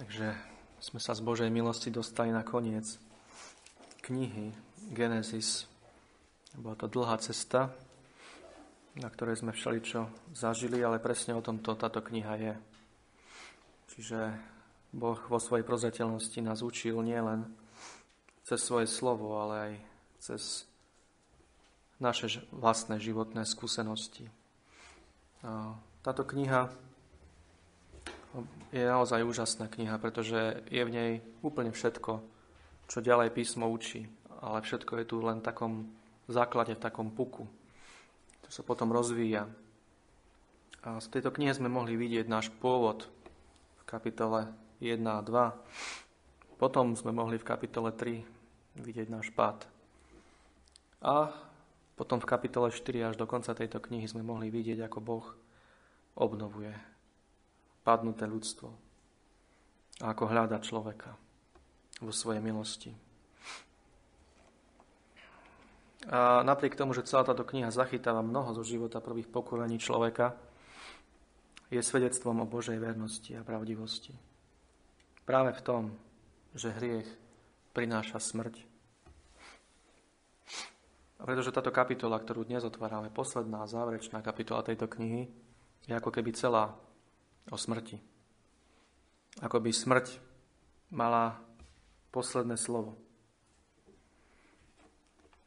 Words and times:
Takže 0.00 0.32
sme 0.80 0.98
sa 0.98 1.12
z 1.12 1.20
Božej 1.20 1.50
milosti 1.52 1.92
dostali 1.92 2.32
na 2.32 2.40
koniec 2.40 2.96
knihy 4.00 4.56
Genesis. 4.90 5.68
Bola 6.56 6.76
to 6.76 6.88
dlhá 6.88 7.20
cesta, 7.20 7.68
na 8.96 9.08
ktorej 9.12 9.40
sme 9.44 9.52
všeličo 9.52 10.32
zažili, 10.32 10.80
ale 10.80 11.00
presne 11.00 11.36
o 11.36 11.44
tomto 11.44 11.76
táto 11.76 12.00
kniha 12.00 12.34
je. 12.40 12.54
Čiže 13.92 14.36
Boh 14.92 15.20
vo 15.28 15.36
svojej 15.36 15.64
prozreteľnosti 15.64 16.40
nás 16.40 16.64
učil 16.64 17.00
nielen 17.04 17.48
cez 18.44 18.64
svoje 18.64 18.88
slovo, 18.88 19.40
ale 19.40 19.54
aj 19.56 19.72
cez 20.20 20.42
naše 22.02 22.42
vlastné 22.50 22.98
životné 22.98 23.44
skúsenosti. 23.46 24.26
Táto 26.02 26.26
kniha 26.26 26.68
je 28.72 28.82
naozaj 28.82 29.24
úžasná 29.24 29.68
kniha, 29.68 30.00
pretože 30.00 30.64
je 30.72 30.82
v 30.82 30.94
nej 30.94 31.10
úplne 31.44 31.72
všetko, 31.72 32.24
čo 32.88 32.98
ďalej 33.04 33.32
písmo 33.36 33.68
učí. 33.68 34.08
Ale 34.42 34.64
všetko 34.64 34.98
je 34.98 35.04
tu 35.06 35.16
len 35.22 35.38
v 35.38 35.46
takom 35.46 35.72
základe, 36.26 36.74
v 36.74 36.82
takom 36.82 37.12
puku. 37.12 37.46
To 38.42 38.48
sa 38.48 38.64
potom 38.64 38.90
rozvíja. 38.90 39.46
A 40.82 40.98
z 40.98 41.06
tejto 41.14 41.30
knihy 41.30 41.54
sme 41.54 41.70
mohli 41.70 41.94
vidieť 41.94 42.26
náš 42.26 42.50
pôvod 42.58 43.06
v 43.78 43.82
kapitole 43.86 44.50
1 44.82 44.98
a 45.06 45.22
2. 45.22 46.58
Potom 46.58 46.98
sme 46.98 47.14
mohli 47.14 47.38
v 47.38 47.46
kapitole 47.46 47.94
3 47.94 48.82
vidieť 48.82 49.06
náš 49.12 49.30
pád. 49.30 49.62
A 51.04 51.30
potom 51.94 52.18
v 52.18 52.26
kapitole 52.26 52.74
4 52.74 53.12
až 53.12 53.14
do 53.14 53.30
konca 53.30 53.54
tejto 53.54 53.78
knihy 53.78 54.10
sme 54.10 54.26
mohli 54.26 54.50
vidieť, 54.50 54.90
ako 54.90 54.98
Boh 54.98 55.26
obnovuje 56.18 56.91
padnuté 57.82 58.26
ľudstvo 58.26 58.68
a 60.02 60.04
ako 60.10 60.24
hľada 60.30 60.58
človeka 60.62 61.14
vo 62.02 62.10
svojej 62.10 62.42
milosti. 62.42 62.90
A 66.10 66.42
napriek 66.42 66.74
tomu, 66.74 66.90
že 66.98 67.06
celá 67.06 67.22
táto 67.22 67.46
kniha 67.46 67.70
zachytáva 67.70 68.26
mnoho 68.26 68.58
zo 68.58 68.66
života 68.66 68.98
prvých 68.98 69.30
pokorení 69.30 69.78
človeka, 69.78 70.34
je 71.72 71.80
svedectvom 71.80 72.42
o 72.42 72.50
Božej 72.50 72.76
vernosti 72.76 73.32
a 73.32 73.46
pravdivosti. 73.46 74.12
Práve 75.24 75.56
v 75.56 75.64
tom, 75.64 75.82
že 76.52 76.74
hriech 76.74 77.08
prináša 77.72 78.20
smrť. 78.20 78.60
A 81.16 81.24
pretože 81.24 81.54
táto 81.54 81.70
kapitola, 81.72 82.18
ktorú 82.18 82.44
dnes 82.44 82.66
otvárame, 82.66 83.08
posledná, 83.08 83.64
záverečná 83.64 84.20
kapitola 84.20 84.66
tejto 84.66 84.90
knihy, 84.90 85.30
je 85.86 85.94
ako 85.94 86.10
keby 86.10 86.34
celá 86.34 86.74
o 87.50 87.56
smrti. 87.56 87.98
Ako 89.40 89.58
by 89.58 89.72
smrť 89.72 90.20
mala 90.92 91.40
posledné 92.12 92.60
slovo. 92.60 93.00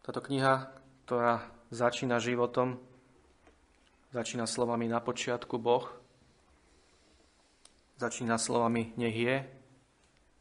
Táto 0.02 0.22
kniha, 0.22 0.74
ktorá 1.06 1.46
začína 1.70 2.18
životom, 2.18 2.82
začína 4.14 4.50
slovami 4.50 4.90
na 4.90 5.02
počiatku 5.02 5.62
Boh, 5.62 5.86
začína 8.02 8.42
slovami 8.42 8.94
nech 8.98 9.16
je, 9.16 9.38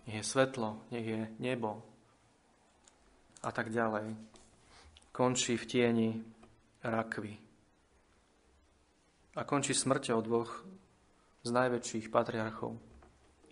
nech 0.08 0.16
je 0.20 0.24
svetlo, 0.24 0.84
nech 0.88 1.04
je 1.04 1.20
nebo 1.40 1.84
a 3.44 3.52
tak 3.52 3.68
ďalej. 3.68 4.16
Končí 5.12 5.60
v 5.60 5.68
tieni 5.68 6.10
rakvy. 6.80 7.36
A 9.36 9.44
končí 9.44 9.76
smrťou 9.76 10.18
dvoch 10.24 10.64
z 11.44 11.52
najväčších 11.52 12.08
patriarchov, 12.08 12.80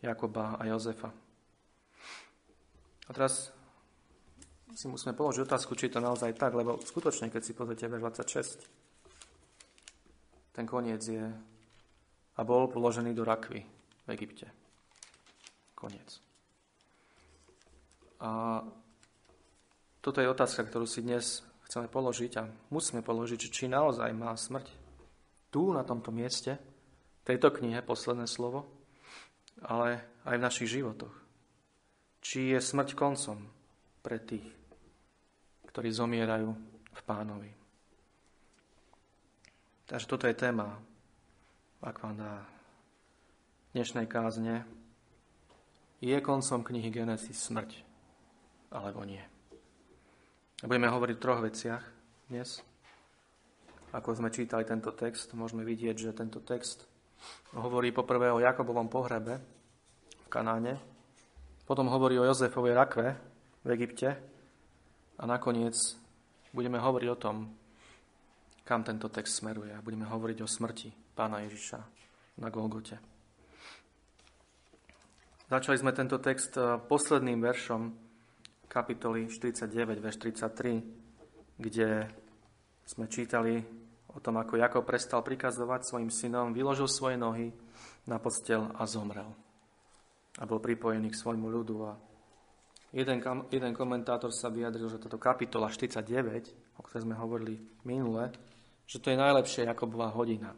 Jakoba 0.01 0.57
a 0.57 0.65
Jozefa. 0.65 1.13
A 3.07 3.11
teraz 3.13 3.53
si 4.73 4.89
musíme 4.89 5.13
položiť 5.13 5.45
otázku, 5.45 5.77
či 5.77 5.87
je 5.87 5.95
to 5.95 6.01
naozaj 6.01 6.33
tak, 6.33 6.57
lebo 6.57 6.81
skutočne, 6.81 7.29
keď 7.29 7.43
si 7.45 7.53
pozrite 7.53 7.85
verš 7.87 8.25
26, 8.25 8.65
ten 10.57 10.65
koniec 10.65 11.05
je 11.05 11.29
a 12.33 12.41
bol 12.41 12.73
položený 12.73 13.13
do 13.13 13.29
rakvy 13.29 13.61
v 14.09 14.11
Egypte. 14.17 14.49
Koniec. 15.77 16.25
A 18.23 18.63
toto 20.01 20.25
je 20.25 20.33
otázka, 20.33 20.65
ktorú 20.65 20.89
si 20.89 21.05
dnes 21.05 21.45
chceme 21.69 21.93
položiť 21.93 22.33
a 22.41 22.49
musíme 22.73 23.05
položiť, 23.05 23.53
či 23.53 23.69
naozaj 23.69 24.09
má 24.17 24.33
smrť 24.33 24.73
tu, 25.53 25.77
na 25.77 25.85
tomto 25.85 26.09
mieste, 26.09 26.57
tejto 27.23 27.55
knihe 27.55 27.83
posledné 27.83 28.27
slovo, 28.27 28.67
ale 29.63 30.03
aj 30.27 30.37
v 30.39 30.45
našich 30.45 30.69
životoch. 30.71 31.15
Či 32.23 32.55
je 32.55 32.59
smrť 32.63 32.95
koncom 32.95 33.43
pre 34.03 34.19
tých, 34.23 34.47
ktorí 35.67 35.91
zomierajú 35.91 36.51
v 36.93 37.01
pánovi. 37.07 37.51
Takže 39.87 40.07
toto 40.07 40.25
je 40.31 40.39
téma, 40.39 40.79
ak 41.83 41.99
vám 41.99 42.15
dá 42.17 42.47
dnešnej 43.75 44.07
kázne. 44.07 44.63
Je 46.03 46.15
koncom 46.19 46.63
knihy 46.63 46.91
Genesis 46.91 47.39
smrť, 47.51 47.83
alebo 48.75 49.07
nie? 49.07 49.23
Budeme 50.63 50.87
hovoriť 50.87 51.15
o 51.19 51.23
troch 51.23 51.43
veciach 51.43 51.83
dnes. 52.31 52.63
Ako 53.93 54.15
sme 54.15 54.31
čítali 54.31 54.63
tento 54.65 54.95
text, 54.95 55.35
môžeme 55.35 55.67
vidieť, 55.67 55.97
že 55.99 56.17
tento 56.17 56.39
text 56.41 56.87
Hovorí 57.53 57.93
poprvé 57.93 58.33
o 58.33 58.41
Jakobovom 58.41 58.89
pohrebe 58.89 59.41
v 60.25 60.29
Kanáne, 60.33 60.81
potom 61.69 61.89
hovorí 61.89 62.17
o 62.17 62.27
Jozefovej 62.27 62.75
rakve 62.75 63.15
v 63.63 63.69
Egypte 63.77 64.09
a 65.21 65.25
nakoniec 65.29 65.77
budeme 66.53 66.81
hovoriť 66.81 67.09
o 67.13 67.21
tom, 67.21 67.37
kam 68.65 68.83
tento 68.83 69.13
text 69.13 69.41
smeruje. 69.41 69.73
Budeme 69.85 70.09
hovoriť 70.09 70.39
o 70.43 70.49
smrti 70.49 70.91
pána 71.13 71.45
Ježiša 71.45 71.79
na 72.41 72.49
Golgote. 72.49 72.97
Začali 75.53 75.77
sme 75.77 75.93
tento 75.93 76.17
text 76.17 76.57
eh, 76.57 76.81
posledným 76.81 77.37
veršom 77.45 77.93
kapitoly 78.73 79.29
49, 79.29 80.01
verš 80.01 80.17
33, 80.17 81.61
kde 81.61 82.09
sme 82.89 83.05
čítali 83.05 83.61
o 84.13 84.19
tom, 84.21 84.37
ako 84.37 84.61
Jakob 84.61 84.85
prestal 84.85 85.25
prikazovať 85.25 85.89
svojim 85.89 86.11
synom, 86.13 86.53
vyložil 86.53 86.89
svoje 86.89 87.17
nohy 87.17 87.53
na 88.05 88.21
postel 88.21 88.69
a 88.77 88.85
zomrel. 88.85 89.33
A 90.41 90.49
bol 90.49 90.61
pripojený 90.61 91.13
k 91.13 91.21
svojmu 91.21 91.49
ľudu. 91.49 91.77
A 91.89 91.93
jeden, 92.93 93.21
jeden 93.49 93.73
komentátor 93.73 94.33
sa 94.33 94.53
vyjadril, 94.53 94.89
že 94.89 95.01
táto 95.01 95.21
kapitola 95.21 95.69
49, 95.69 96.77
o 96.77 96.83
ktorej 96.85 97.05
sme 97.05 97.17
hovorili 97.17 97.61
minule, 97.85 98.33
že 98.89 99.01
to 99.01 99.13
je 99.13 99.21
najlepšia 99.21 99.69
Jakobová 99.73 100.13
hodina. 100.13 100.53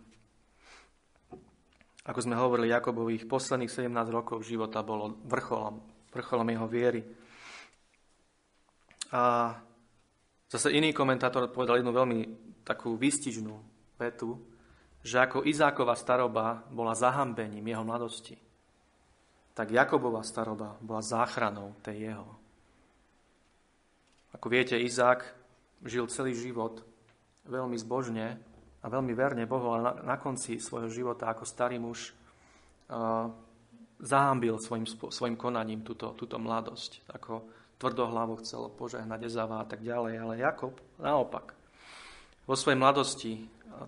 Ako 2.05 2.21
sme 2.21 2.37
hovorili, 2.37 2.69
Jakobových 2.69 3.25
posledných 3.25 3.73
17 3.73 3.89
rokov 4.13 4.45
života 4.45 4.85
bolo 4.85 5.17
vrcholom, 5.25 5.81
vrcholom 6.13 6.49
jeho 6.53 6.67
viery. 6.69 7.01
A 9.15 9.55
zase 10.51 10.75
iný 10.75 10.93
komentátor 10.93 11.49
povedal 11.49 11.81
jednu 11.81 11.97
veľmi 11.97 12.21
takú 12.65 12.97
výstižnú 12.97 13.55
vetu, 14.01 14.41
že 15.05 15.21
ako 15.21 15.45
Izákova 15.45 15.95
staroba 15.95 16.65
bola 16.73 16.97
zahambením 16.97 17.65
jeho 17.65 17.85
mladosti, 17.85 18.41
tak 19.55 19.71
Jakobova 19.71 20.25
staroba 20.25 20.81
bola 20.81 21.05
záchranou 21.05 21.77
tej 21.85 22.11
jeho. 22.11 22.29
Ako 24.35 24.51
viete, 24.51 24.75
Izák 24.75 25.23
žil 25.85 26.11
celý 26.11 26.35
život 26.35 26.83
veľmi 27.47 27.79
zbožne 27.79 28.41
a 28.83 28.87
veľmi 28.91 29.13
verne 29.15 29.45
Bohu, 29.47 29.77
ale 29.77 29.81
na, 29.81 29.93
na 30.03 30.17
konci 30.19 30.59
svojho 30.59 30.91
života 30.91 31.31
ako 31.31 31.45
starý 31.47 31.79
muž 31.79 32.11
uh, 32.91 33.31
zahambil 34.03 34.59
svojim, 34.59 34.85
svojim 34.89 35.37
konaním 35.39 35.87
túto, 35.87 36.13
túto 36.19 36.37
mladosť. 36.41 37.07
Ako 37.15 37.47
tvrdohlavo 37.79 38.41
chcel 38.43 38.69
požehnať 38.75 39.29
Ezava 39.29 39.63
a 39.63 39.67
tak 39.69 39.81
ďalej. 39.81 40.15
Ale 40.19 40.35
Jakob 40.43 40.77
naopak 40.99 41.55
vo 42.45 42.55
svojej 42.55 42.79
mladosti 42.79 43.33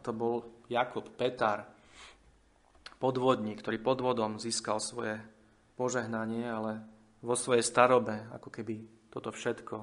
to 0.03 0.11
bol 0.13 0.65
Jakob, 0.67 1.07
Petar, 1.15 1.63
podvodník, 2.97 3.61
ktorý 3.61 3.79
podvodom 3.79 4.41
získal 4.41 4.81
svoje 4.81 5.21
požehnanie, 5.77 6.49
ale 6.49 6.73
vo 7.21 7.37
svojej 7.37 7.63
starobe 7.63 8.33
ako 8.33 8.49
keby 8.49 9.09
toto 9.13 9.31
všetko 9.31 9.77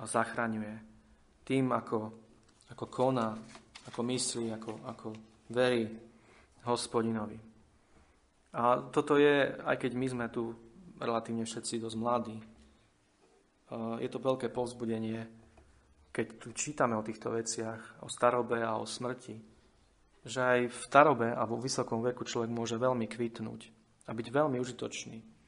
zachraňuje. 0.00 0.74
Tým, 1.44 1.72
ako, 1.72 1.98
ako 2.72 2.84
koná, 2.88 3.36
ako 3.86 4.00
myslí, 4.00 4.46
ako, 4.56 4.72
ako 4.88 5.08
verí 5.52 5.84
hospodinovi. 6.64 7.38
A 8.50 8.82
toto 8.90 9.14
je, 9.14 9.54
aj 9.62 9.76
keď 9.78 9.92
my 9.94 10.06
sme 10.10 10.26
tu 10.32 10.50
relatívne 10.98 11.46
všetci 11.46 11.80
dosť 11.80 11.96
mladí, 11.96 12.38
je 14.02 14.08
to 14.10 14.18
veľké 14.18 14.50
povzbudenie 14.50 15.39
keď 16.10 16.26
tu 16.42 16.50
čítame 16.52 16.98
o 16.98 17.06
týchto 17.06 17.30
veciach, 17.30 18.02
o 18.02 18.08
starobe 18.10 18.62
a 18.62 18.78
o 18.78 18.86
smrti, 18.86 19.38
že 20.26 20.40
aj 20.42 20.60
v 20.68 20.78
starobe 20.84 21.28
a 21.32 21.42
vo 21.48 21.56
vysokom 21.56 22.04
veku 22.04 22.26
človek 22.26 22.50
môže 22.50 22.76
veľmi 22.76 23.08
kvitnúť 23.08 23.60
a 24.06 24.10
byť 24.12 24.26
veľmi 24.28 24.60
užitočný 24.60 25.40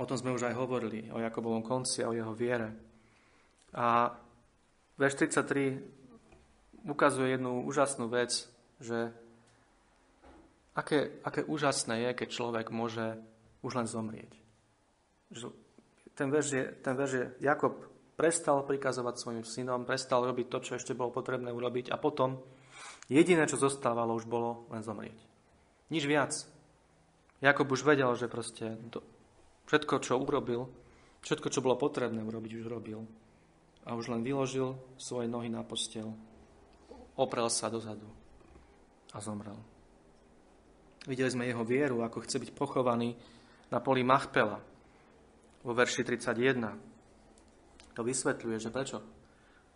O 0.00 0.08
tom 0.08 0.16
sme 0.16 0.32
už 0.32 0.48
aj 0.48 0.58
hovorili, 0.58 1.12
o 1.12 1.20
Jakobovom 1.20 1.60
konci 1.60 2.00
a 2.00 2.08
o 2.08 2.16
jeho 2.16 2.32
viere. 2.32 2.72
A 3.76 4.10
verš 4.96 5.28
33 5.30 6.88
ukazuje 6.88 7.36
jednu 7.36 7.62
úžasnú 7.62 8.08
vec, 8.08 8.32
že 8.80 9.12
aké, 10.74 11.22
aké 11.22 11.44
úžasné 11.44 12.08
je, 12.08 12.10
keď 12.18 12.28
človek 12.32 12.66
môže 12.72 13.20
už 13.60 13.78
len 13.78 13.86
zomrieť. 13.86 14.32
Ten 16.16 16.28
verš 16.34 16.48
je, 16.50 16.64
ten 16.82 16.94
verš 16.96 17.12
je 17.12 17.24
Jakob 17.44 17.78
prestal 18.14 18.62
prikazovať 18.68 19.14
svojim 19.18 19.44
synom, 19.44 19.88
prestal 19.88 20.24
robiť 20.28 20.46
to, 20.48 20.58
čo 20.60 20.72
ešte 20.76 20.92
bolo 20.92 21.14
potrebné 21.14 21.48
urobiť 21.50 21.90
a 21.90 21.96
potom 21.96 22.40
jediné, 23.08 23.48
čo 23.48 23.60
zostávalo, 23.60 24.16
už 24.16 24.28
bolo 24.28 24.68
len 24.70 24.84
zomrieť. 24.84 25.16
Nič 25.92 26.04
viac. 26.08 26.32
Jakob 27.42 27.66
už 27.68 27.82
vedel, 27.82 28.08
že 28.14 28.30
proste 28.30 28.78
to, 28.88 29.02
všetko, 29.66 29.94
čo 29.98 30.20
urobil, 30.20 30.70
všetko, 31.26 31.48
čo 31.50 31.64
bolo 31.64 31.74
potrebné 31.74 32.22
urobiť, 32.22 32.52
už 32.62 32.66
robil. 32.70 33.02
A 33.82 33.98
už 33.98 34.14
len 34.14 34.22
vyložil 34.22 34.78
svoje 34.94 35.26
nohy 35.26 35.50
na 35.50 35.66
postel, 35.66 36.14
oprel 37.18 37.50
sa 37.50 37.66
dozadu 37.66 38.06
a 39.10 39.18
zomrel. 39.18 39.58
Videli 41.02 41.34
sme 41.34 41.50
jeho 41.50 41.66
vieru, 41.66 42.06
ako 42.06 42.22
chce 42.22 42.38
byť 42.38 42.50
pochovaný 42.54 43.18
na 43.74 43.82
poli 43.82 44.06
Machpela 44.06 44.62
vo 45.66 45.72
verši 45.74 46.06
31. 46.06 46.91
To 47.94 48.04
vysvetľuje, 48.04 48.56
že 48.56 48.72
prečo. 48.72 48.98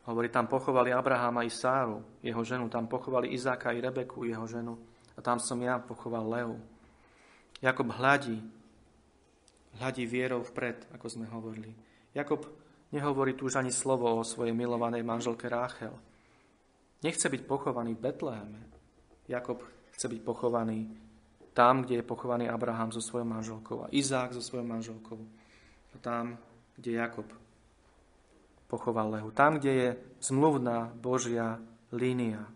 Hovorí, 0.07 0.31
tam 0.31 0.47
pochovali 0.47 0.95
Abraháma 0.95 1.43
i 1.43 1.51
Sáru, 1.51 2.01
jeho 2.23 2.43
ženu, 2.47 2.71
tam 2.71 2.87
pochovali 2.87 3.35
Izáka 3.35 3.75
i 3.75 3.83
Rebeku, 3.83 4.23
jeho 4.23 4.47
ženu, 4.47 4.79
a 5.17 5.21
tam 5.21 5.43
som 5.43 5.59
ja 5.59 5.83
pochoval 5.83 6.25
Leu. 6.29 6.55
Jakob 7.59 7.91
hľadí, 7.91 8.39
hľadí 9.81 10.05
vierou 10.07 10.47
vpred, 10.47 10.87
ako 10.95 11.07
sme 11.11 11.27
hovorili. 11.27 11.75
Jakob 12.15 12.47
nehovorí 12.95 13.35
tu 13.35 13.51
už 13.51 13.59
ani 13.59 13.75
slovo 13.75 14.07
o 14.07 14.23
svojej 14.23 14.55
milovanej 14.55 15.03
manželke 15.03 15.51
Ráchel. 15.51 15.93
Nechce 17.03 17.27
byť 17.27 17.43
pochovaný 17.45 17.99
v 17.99 18.05
Betleheme. 18.07 18.63
Jakob 19.27 19.65
chce 19.97 20.07
byť 20.07 20.21
pochovaný 20.23 20.87
tam, 21.57 21.83
kde 21.83 22.01
je 22.01 22.05
pochovaný 22.05 22.47
Abraham 22.53 22.93
so 22.93 23.01
svojou 23.01 23.25
manželkou 23.25 23.89
a 23.89 23.91
Izák 23.91 24.37
so 24.37 24.45
svojou 24.45 24.69
manželkou. 24.69 25.19
A 25.93 25.97
tam, 25.99 26.37
kde 26.77 27.01
Jakob 27.01 27.27
pochoval 28.67 29.11
Lehu. 29.15 29.31
Tam, 29.31 29.59
kde 29.59 29.73
je 29.73 29.89
zmluvná 30.21 30.91
Božia 30.95 31.59
línia. 31.95 32.47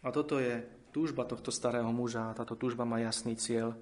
A 0.00 0.08
toto 0.12 0.40
je 0.40 0.64
túžba 0.92 1.24
tohto 1.24 1.52
starého 1.52 1.88
muža. 1.92 2.32
Táto 2.36 2.56
túžba 2.56 2.88
má 2.88 3.00
jasný 3.00 3.36
cieľ. 3.36 3.76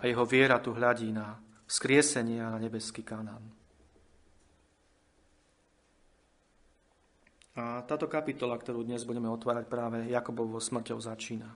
A 0.00 0.08
jeho 0.08 0.24
viera 0.28 0.60
tu 0.60 0.76
hľadí 0.76 1.12
na 1.12 1.40
vzkriesenie 1.66 2.40
a 2.44 2.52
na 2.52 2.58
nebeský 2.60 3.00
Kanán. 3.00 3.42
A 7.56 7.80
táto 7.88 8.04
kapitola, 8.04 8.60
ktorú 8.60 8.84
dnes 8.84 9.08
budeme 9.08 9.32
otvárať 9.32 9.64
práve 9.64 9.98
Jakobovou 10.12 10.60
smrťou 10.60 11.00
začína. 11.00 11.48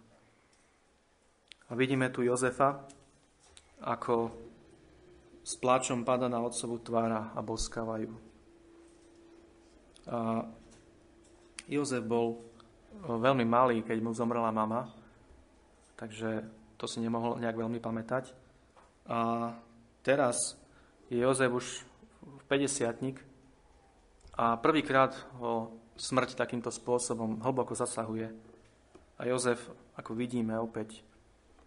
A 1.69 1.77
vidíme 1.77 2.09
tu 2.09 2.25
Jozefa, 2.25 2.89
ako 3.85 4.33
s 5.41 5.57
pláčom 5.57 6.05
pada 6.05 6.29
na 6.29 6.41
otcovú 6.45 6.79
tvára 6.81 7.33
a 7.33 7.41
boskávajú. 7.41 8.13
A 10.11 10.45
Jozef 11.71 12.03
bol 12.03 12.43
veľmi 13.07 13.47
malý, 13.47 13.87
keď 13.87 13.99
mu 14.03 14.11
zomrela 14.11 14.51
mama, 14.51 14.91
takže 15.95 16.45
to 16.77 16.85
si 16.89 16.99
nemohol 16.99 17.39
nejak 17.39 17.57
veľmi 17.57 17.79
pamätať. 17.79 18.33
A 19.07 19.53
teraz 20.03 20.57
je 21.13 21.21
Jozef 21.21 21.51
už 21.53 21.67
v 22.21 22.43
50 22.49 23.31
a 24.41 24.57
prvýkrát 24.57 25.13
ho 25.37 25.77
smrť 26.01 26.33
takýmto 26.33 26.73
spôsobom 26.73 27.45
hlboko 27.45 27.77
zasahuje. 27.77 28.33
A 29.21 29.29
Jozef, 29.29 29.61
ako 30.01 30.17
vidíme 30.17 30.57
opäť, 30.57 31.05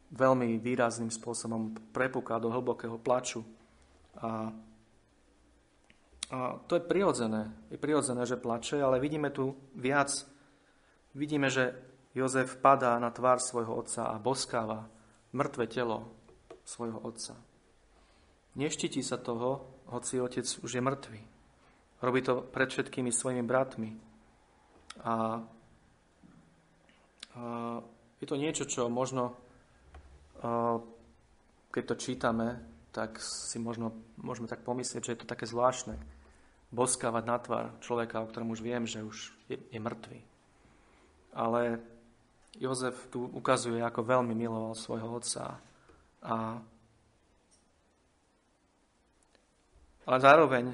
veľmi 0.09 0.57
výrazným 0.57 1.13
spôsobom 1.13 1.73
prepúka 1.93 2.41
do 2.41 2.49
hlbokého 2.49 2.97
plaču. 2.97 3.45
A, 4.21 4.53
a 6.33 6.37
to 6.67 6.75
je 6.75 6.83
prirodzené. 6.83 7.49
Je 7.71 7.77
prirodzené, 7.77 8.25
že 8.25 8.37
plače, 8.37 8.81
ale 8.81 8.99
vidíme 8.99 9.29
tu 9.29 9.57
viac 9.73 10.33
vidíme, 11.13 11.49
že 11.49 11.77
Jozef 12.13 12.57
padá 12.61 12.97
na 12.99 13.09
tvár 13.09 13.41
svojho 13.41 13.73
otca 13.73 14.09
a 14.09 14.21
boskáva 14.21 14.89
mŕtve 15.33 15.65
telo 15.69 16.13
svojho 16.65 17.01
otca. 17.01 17.37
Neštítí 18.53 19.01
sa 19.01 19.17
toho, 19.17 19.65
hoci 19.89 20.21
otec 20.21 20.45
už 20.45 20.69
je 20.77 20.81
mŕtvý. 20.81 21.21
Robí 22.05 22.19
to 22.21 22.45
pred 22.45 22.69
všetkými 22.69 23.09
svojimi 23.09 23.41
bratmi. 23.41 23.97
A, 25.01 25.41
a 27.33 27.43
je 28.21 28.25
to 28.29 28.37
niečo, 28.37 28.69
čo 28.69 28.93
možno, 28.93 29.33
a, 30.45 30.77
keď 31.73 31.83
to 31.89 31.95
čítame, 31.97 32.61
tak 32.93 33.17
si 33.19 33.57
možno 33.57 33.97
môžeme 34.21 34.45
tak 34.45 34.61
pomyslieť, 34.61 35.01
že 35.01 35.13
je 35.17 35.19
to 35.25 35.27
také 35.27 35.49
zvláštne. 35.49 35.97
Boskávať 36.69 37.23
na 37.25 37.37
tvár 37.41 37.65
človeka, 37.81 38.21
o 38.21 38.29
ktorom 38.29 38.53
už 38.53 38.61
viem, 38.61 38.85
že 38.85 39.01
už 39.01 39.33
je, 39.49 39.57
je 39.57 39.79
mŕtvý 39.81 40.33
ale 41.33 41.81
Jozef 42.61 43.09
tu 43.09 43.25
ukazuje, 43.25 43.81
ako 43.81 44.05
veľmi 44.05 44.37
miloval 44.37 44.77
svojho 44.77 45.17
otca. 45.17 45.57
A, 46.21 46.61
ale 50.05 50.17
zároveň 50.21 50.69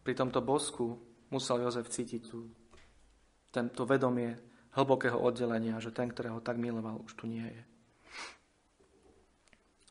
pri 0.00 0.16
tomto 0.16 0.40
bosku 0.40 0.96
musel 1.28 1.60
Jozef 1.60 1.92
cítiť 1.92 2.22
tu, 2.24 2.48
tento 3.52 3.84
vedomie 3.84 4.32
hlbokého 4.72 5.20
oddelenia, 5.20 5.82
že 5.82 5.92
ten, 5.92 6.08
ktorého 6.08 6.40
tak 6.40 6.56
miloval, 6.56 7.04
už 7.04 7.12
tu 7.18 7.28
nie 7.28 7.44
je. 7.44 7.62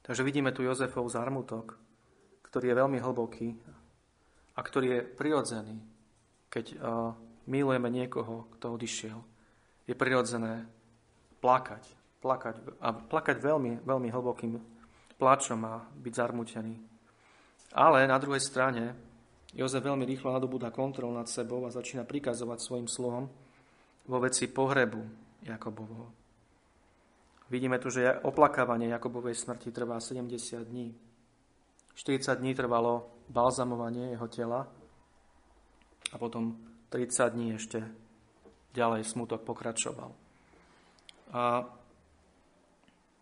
Takže 0.09 0.25
vidíme 0.25 0.49
tu 0.49 0.65
Jozefov 0.65 1.05
zarmutok, 1.13 1.77
ktorý 2.41 2.73
je 2.73 2.79
veľmi 2.81 2.97
hlboký 2.97 3.53
a 4.57 4.59
ktorý 4.65 4.87
je 4.89 5.01
prirodzený, 5.05 5.77
keď 6.49 6.65
uh, 6.73 7.13
milujeme 7.45 7.93
niekoho, 7.93 8.49
kto 8.57 8.73
odišiel 8.73 9.21
je 9.85 9.93
prirodzené 9.93 10.65
plakať. 11.45 11.85
Plakať 12.25 12.57
a 12.81 12.89
plakať 12.89 13.37
veľmi, 13.37 13.85
veľmi 13.85 14.09
hlbokým 14.09 14.57
plačom 15.21 15.61
a 15.69 15.85
byť 15.93 16.13
zarmutený. 16.17 16.73
Ale 17.77 18.09
na 18.09 18.17
druhej 18.17 18.41
strane 18.41 18.97
Jozef 19.53 19.85
veľmi 19.85 20.09
rýchlo 20.09 20.33
nadobúda 20.33 20.73
kontrol 20.73 21.13
nad 21.13 21.29
sebou 21.29 21.69
a 21.69 21.73
začína 21.73 22.01
prikazovať 22.01 22.57
svojim 22.57 22.89
sluhom 22.89 23.29
vo 24.09 24.17
veci 24.17 24.49
pohrebu 24.49 25.05
Jakobovho. 25.45 26.28
Vidíme 27.49 27.81
tu, 27.81 27.89
že 27.89 28.21
oplakávanie 28.21 28.93
Jakobovej 28.93 29.33
smrti 29.33 29.73
trvá 29.73 29.97
70 29.97 30.69
dní. 30.69 30.93
40 31.97 32.37
dní 32.37 32.53
trvalo 32.53 33.09
balzamovanie 33.25 34.13
jeho 34.13 34.27
tela 34.29 34.69
a 36.13 36.15
potom 36.21 36.61
30 36.93 37.33
dní 37.33 37.57
ešte 37.57 37.81
ďalej 38.77 39.01
smutok 39.01 39.41
pokračoval. 39.41 40.13
A 41.33 41.65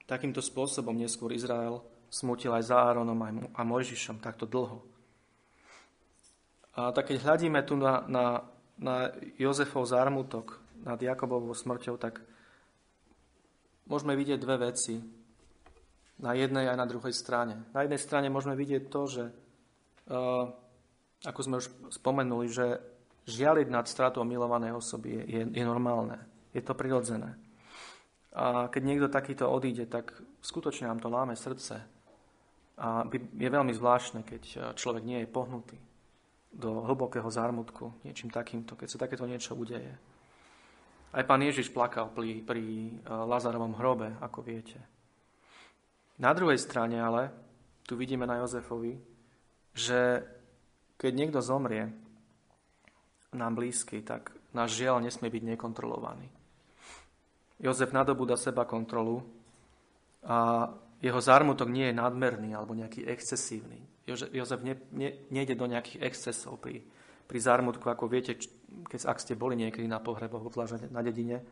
takýmto 0.08 0.44
spôsobom 0.44 0.96
neskôr 0.96 1.32
Izrael 1.32 1.80
smutil 2.12 2.52
aj 2.52 2.68
za 2.68 2.84
Áronom 2.84 3.20
a 3.56 3.62
Mojžišom 3.64 4.20
takto 4.20 4.44
dlho. 4.44 4.84
A 6.76 6.92
tak 6.92 7.16
keď 7.16 7.24
hľadíme 7.24 7.64
tu 7.64 7.80
na, 7.80 8.04
na, 8.12 8.26
na 8.76 9.12
Jozefov 9.40 9.88
zármutok 9.88 10.60
nad 10.84 11.00
Jakobovou 11.00 11.56
smrťou, 11.56 11.96
tak 11.96 12.20
môžeme 13.88 14.14
vidieť 14.14 14.40
dve 14.40 14.72
veci. 14.72 15.00
Na 16.18 16.34
jednej 16.34 16.66
aj 16.70 16.78
na 16.78 16.88
druhej 16.90 17.14
strane. 17.14 17.68
Na 17.74 17.86
jednej 17.86 18.02
strane 18.02 18.28
môžeme 18.34 18.58
vidieť 18.58 18.90
to, 18.90 19.02
že 19.06 19.24
uh, 20.10 20.50
ako 21.26 21.40
sme 21.42 21.56
už 21.62 21.68
spomenuli, 21.94 22.48
že 22.50 22.82
žialiť 23.30 23.68
nad 23.70 23.86
stratou 23.86 24.26
milovanej 24.26 24.74
osoby 24.74 25.14
je, 25.14 25.22
je, 25.30 25.42
je 25.62 25.64
normálne. 25.66 26.18
Je 26.56 26.62
to 26.66 26.74
prirodzené. 26.74 27.38
A 28.34 28.70
keď 28.70 28.82
niekto 28.82 29.08
takýto 29.10 29.50
odíde, 29.50 29.86
tak 29.90 30.14
skutočne 30.42 30.90
nám 30.90 31.02
to 31.02 31.10
láme 31.10 31.34
srdce. 31.38 31.82
A 32.78 33.06
je 33.14 33.50
veľmi 33.50 33.74
zvláštne, 33.74 34.22
keď 34.22 34.74
človek 34.78 35.02
nie 35.02 35.26
je 35.26 35.30
pohnutý 35.30 35.78
do 36.54 36.82
hlbokého 36.90 37.28
zármutku 37.30 37.94
niečím 38.02 38.34
takýmto, 38.34 38.74
keď 38.74 38.88
sa 38.90 39.02
takéto 39.06 39.30
niečo 39.30 39.54
udeje. 39.54 39.94
Aj 41.16 41.24
pán 41.24 41.40
Ježiš 41.40 41.72
plakal 41.72 42.12
pri, 42.12 42.44
pri 42.44 42.64
e, 42.64 42.92
Lazarovom 43.08 43.76
hrobe, 43.80 44.12
ako 44.20 44.44
viete. 44.44 44.80
Na 46.20 46.34
druhej 46.36 46.60
strane 46.60 47.00
ale, 47.00 47.32
tu 47.88 47.96
vidíme 47.96 48.28
na 48.28 48.44
Jozefovi, 48.44 49.00
že 49.72 50.26
keď 50.98 51.12
niekto 51.14 51.40
zomrie, 51.40 51.94
nám 53.38 53.54
blízky, 53.54 54.02
tak 54.02 54.34
náš 54.56 54.80
žiaľ 54.80 55.04
nesmie 55.04 55.30
byť 55.30 55.44
nekontrolovaný. 55.56 56.28
Jozef 57.62 57.94
nadobúda 57.94 58.38
seba 58.38 58.66
kontrolu 58.66 59.22
a 60.26 60.70
jeho 61.02 61.22
zármutok 61.22 61.70
nie 61.70 61.90
je 61.90 62.00
nadmerný 62.00 62.54
alebo 62.58 62.74
nejaký 62.74 63.06
excesívny. 63.06 63.78
Jozef 64.08 64.62
ne, 64.66 64.80
ne, 64.94 65.28
nejde 65.30 65.54
do 65.54 65.70
nejakých 65.70 66.02
excesov 66.02 66.58
pri, 66.58 66.82
pri 67.28 67.40
zármutku, 67.42 67.86
ako 67.86 68.10
viete, 68.10 68.40
keď, 68.68 69.00
ak 69.08 69.22
ste 69.22 69.40
boli 69.40 69.56
niekedy 69.56 69.88
na 69.88 70.04
pohreboch, 70.04 70.48
obzvlášť 70.48 70.92
na 70.92 71.02
dedine, 71.04 71.44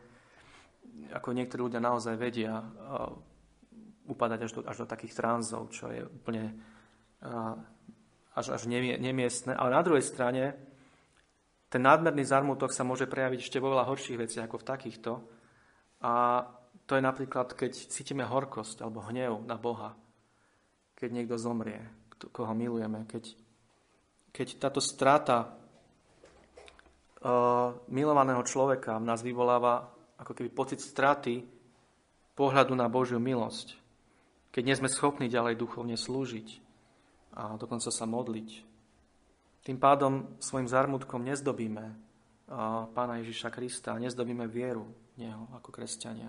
ako 1.12 1.36
niektorí 1.36 1.60
ľudia 1.68 1.80
naozaj 1.80 2.14
vedia 2.16 2.60
uh, 2.60 3.12
upadať 4.08 4.38
až 4.46 4.50
do, 4.56 4.60
až 4.64 4.76
do 4.84 4.86
takých 4.86 5.16
tranzov, 5.16 5.68
čo 5.72 5.90
je 5.92 6.04
úplne 6.04 6.56
uh, 7.24 7.56
až, 8.36 8.56
až 8.56 8.68
nemie, 8.68 8.96
nemiestne. 9.00 9.56
Ale 9.56 9.72
na 9.72 9.82
druhej 9.82 10.04
strane, 10.04 10.56
ten 11.72 11.82
nadmerný 11.82 12.22
zármutok 12.22 12.70
sa 12.70 12.86
môže 12.86 13.08
prejaviť 13.08 13.40
ešte 13.42 13.58
vo 13.58 13.74
veľa 13.74 13.88
horších 13.88 14.20
veciach 14.20 14.46
ako 14.46 14.62
v 14.62 14.68
takýchto. 14.68 15.12
A 16.04 16.44
to 16.86 16.94
je 16.94 17.02
napríklad, 17.02 17.56
keď 17.56 17.72
cítime 17.74 18.22
horkosť 18.22 18.84
alebo 18.84 19.02
hnev 19.10 19.42
na 19.42 19.58
Boha, 19.58 19.98
keď 20.94 21.08
niekto 21.12 21.36
zomrie, 21.36 21.82
koho 22.30 22.54
milujeme, 22.54 23.04
keď, 23.04 23.34
keď 24.30 24.46
táto 24.62 24.80
strata 24.80 25.65
milovaného 27.88 28.42
človeka 28.44 29.00
v 29.00 29.08
nás 29.08 29.24
vyvoláva 29.24 29.88
ako 30.20 30.32
keby 30.36 30.50
pocit 30.52 30.80
straty 30.80 31.44
pohľadu 32.36 32.76
na 32.76 32.88
Božiu 32.88 33.16
milosť, 33.16 33.76
keď 34.52 34.62
nie 34.64 34.76
sme 34.76 34.92
schopní 34.92 35.28
ďalej 35.32 35.56
duchovne 35.56 35.96
slúžiť 35.96 36.48
a 37.36 37.56
dokonca 37.56 37.88
sa 37.88 38.04
modliť. 38.04 38.50
Tým 39.64 39.78
pádom 39.80 40.38
svojim 40.38 40.70
zármutkom 40.70 41.26
nezdobíme 41.26 41.84
uh, 41.90 42.86
Pána 42.94 43.18
Ježiša 43.24 43.50
Krista, 43.50 43.98
nezdobíme 43.98 44.46
vieru 44.46 44.86
Neho 45.16 45.48
ako 45.56 45.72
kresťania. 45.72 46.28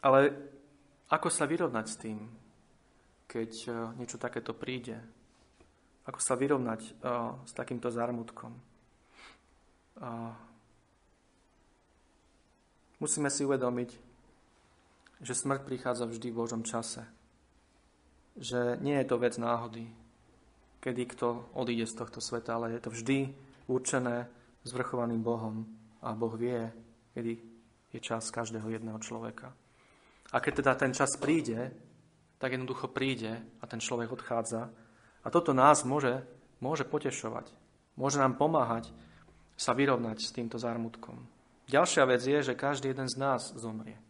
Ale 0.00 0.32
ako 1.12 1.28
sa 1.28 1.44
vyrovnať 1.44 1.86
s 1.86 1.96
tým, 2.00 2.18
keď 3.28 3.50
e, 3.68 3.70
niečo 4.00 4.16
takéto 4.16 4.56
príde? 4.56 4.96
Ako 6.10 6.18
sa 6.18 6.34
vyrovnať 6.34 6.80
uh, 7.06 7.38
s 7.46 7.54
takýmto 7.54 7.86
zármutkom? 7.86 8.50
Uh, 10.02 10.34
musíme 12.98 13.30
si 13.30 13.46
uvedomiť, 13.46 13.94
že 15.22 15.38
smrť 15.38 15.62
prichádza 15.62 16.10
vždy 16.10 16.34
v 16.34 16.38
Božom 16.42 16.66
čase. 16.66 17.06
Že 18.34 18.82
nie 18.82 18.98
je 18.98 19.06
to 19.06 19.22
vec 19.22 19.38
náhody, 19.38 19.86
kedy 20.82 21.14
kto 21.14 21.46
odíde 21.54 21.86
z 21.86 21.94
tohto 21.94 22.18
sveta, 22.18 22.58
ale 22.58 22.74
je 22.74 22.80
to 22.82 22.90
vždy 22.90 23.30
určené 23.70 24.26
zvrchovaným 24.66 25.22
Bohom 25.22 25.62
a 26.02 26.10
Boh 26.16 26.34
vie, 26.34 26.72
kedy 27.14 27.38
je 27.94 28.00
čas 28.02 28.34
každého 28.34 28.66
jedného 28.66 28.98
človeka. 28.98 29.54
A 30.34 30.42
keď 30.42 30.62
teda 30.62 30.72
ten 30.74 30.92
čas 30.94 31.14
príde, 31.20 31.70
tak 32.40 32.56
jednoducho 32.56 32.88
príde 32.88 33.38
a 33.60 33.64
ten 33.68 33.78
človek 33.78 34.10
odchádza. 34.10 34.72
A 35.24 35.28
toto 35.28 35.52
nás 35.52 35.84
môže, 35.84 36.24
môže 36.60 36.88
potešovať. 36.88 37.52
Môže 37.96 38.16
nám 38.16 38.40
pomáhať 38.40 38.88
sa 39.60 39.76
vyrovnať 39.76 40.24
s 40.24 40.32
týmto 40.32 40.56
zármutkom. 40.56 41.20
Ďalšia 41.68 42.08
vec 42.08 42.24
je, 42.24 42.38
že 42.40 42.58
každý 42.58 42.90
jeden 42.90 43.06
z 43.06 43.16
nás 43.20 43.52
zomrie. 43.52 44.00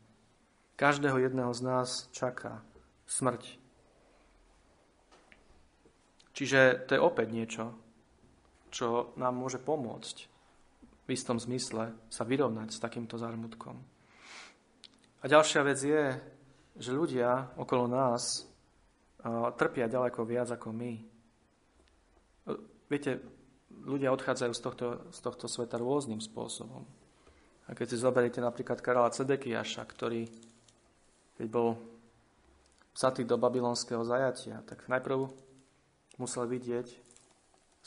Každého 0.79 1.19
jedného 1.19 1.53
z 1.53 1.61
nás 1.67 2.09
čaká 2.15 2.63
smrť. 3.11 3.59
Čiže 6.33 6.89
to 6.89 6.97
je 6.97 7.01
opäť 7.03 7.29
niečo, 7.35 7.65
čo 8.71 9.13
nám 9.19 9.37
môže 9.37 9.59
pomôcť 9.61 10.17
v 11.11 11.19
istom 11.19 11.43
zmysle 11.43 11.91
sa 12.07 12.23
vyrovnať 12.23 12.71
s 12.71 12.79
takýmto 12.79 13.19
zármutkom. 13.19 13.75
A 15.21 15.25
ďalšia 15.27 15.67
vec 15.67 15.83
je, 15.83 16.17
že 16.79 16.95
ľudia 16.95 17.51
okolo 17.59 17.91
nás 17.91 18.47
trpia 19.57 19.87
ďaleko 19.91 20.21
viac 20.25 20.49
ako 20.53 20.73
my. 20.73 20.93
Viete, 22.91 23.21
ľudia 23.87 24.11
odchádzajú 24.11 24.53
z 24.53 24.61
tohto, 24.61 24.87
z 25.13 25.19
tohto 25.23 25.47
sveta 25.47 25.79
rôznym 25.79 26.19
spôsobom. 26.19 26.83
A 27.71 27.77
keď 27.77 27.95
si 27.95 28.03
zoberiete 28.03 28.43
napríklad 28.43 28.83
Karola 28.83 29.15
Cedekiaša, 29.15 29.87
ktorý, 29.87 30.27
keď 31.39 31.47
bol 31.47 31.79
vzatý 32.97 33.23
do 33.23 33.39
babylonského 33.39 34.03
zajatia, 34.03 34.65
tak 34.67 34.91
najprv 34.91 35.31
musel 36.19 36.51
vidieť 36.51 36.91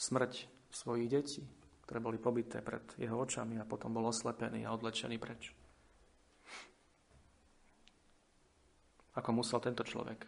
smrť 0.00 0.48
svojich 0.72 1.08
detí, 1.12 1.44
ktoré 1.84 2.00
boli 2.00 2.16
pobyté 2.16 2.64
pred 2.64 2.82
jeho 2.96 3.20
očami 3.20 3.60
a 3.60 3.68
potom 3.68 3.92
bol 3.92 4.08
oslepený 4.08 4.64
a 4.64 4.72
odlečený 4.72 5.20
preč. 5.20 5.52
ako 9.14 9.30
musel 9.30 9.62
tento 9.62 9.86
človek 9.86 10.26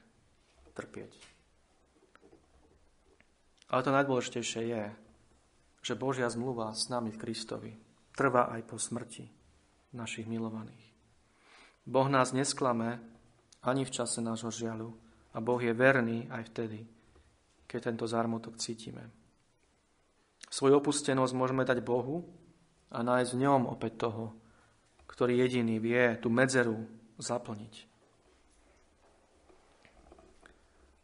trpieť. 0.77 1.13
Ale 3.73 3.81
to 3.83 3.91
najdôležitejšie 3.91 4.63
je, 4.69 4.85
že 5.83 5.99
Božia 5.99 6.31
zmluva 6.31 6.71
s 6.77 6.87
nami 6.93 7.11
v 7.11 7.19
Kristovi 7.19 7.73
trvá 8.15 8.53
aj 8.55 8.63
po 8.69 8.79
smrti 8.79 9.27
našich 9.97 10.29
milovaných. 10.29 10.87
Boh 11.87 12.07
nás 12.11 12.35
nesklame 12.35 12.99
ani 13.63 13.83
v 13.87 13.95
čase 13.95 14.23
nášho 14.23 14.51
žialu 14.51 14.91
a 15.35 15.39
Boh 15.43 15.59
je 15.59 15.75
verný 15.75 16.27
aj 16.31 16.51
vtedy, 16.51 16.87
keď 17.67 17.93
tento 17.93 18.07
zármutok 18.07 18.59
cítime. 18.59 19.11
Svoju 20.47 20.79
opustenosť 20.79 21.35
môžeme 21.35 21.67
dať 21.67 21.83
Bohu 21.83 22.23
a 22.91 23.03
nájsť 23.03 23.31
v 23.35 23.41
ňom 23.43 23.63
opäť 23.67 24.07
toho, 24.07 24.35
ktorý 25.11 25.43
jediný 25.43 25.83
vie 25.83 26.15
tú 26.23 26.31
medzeru 26.31 26.87
zaplniť. 27.19 27.96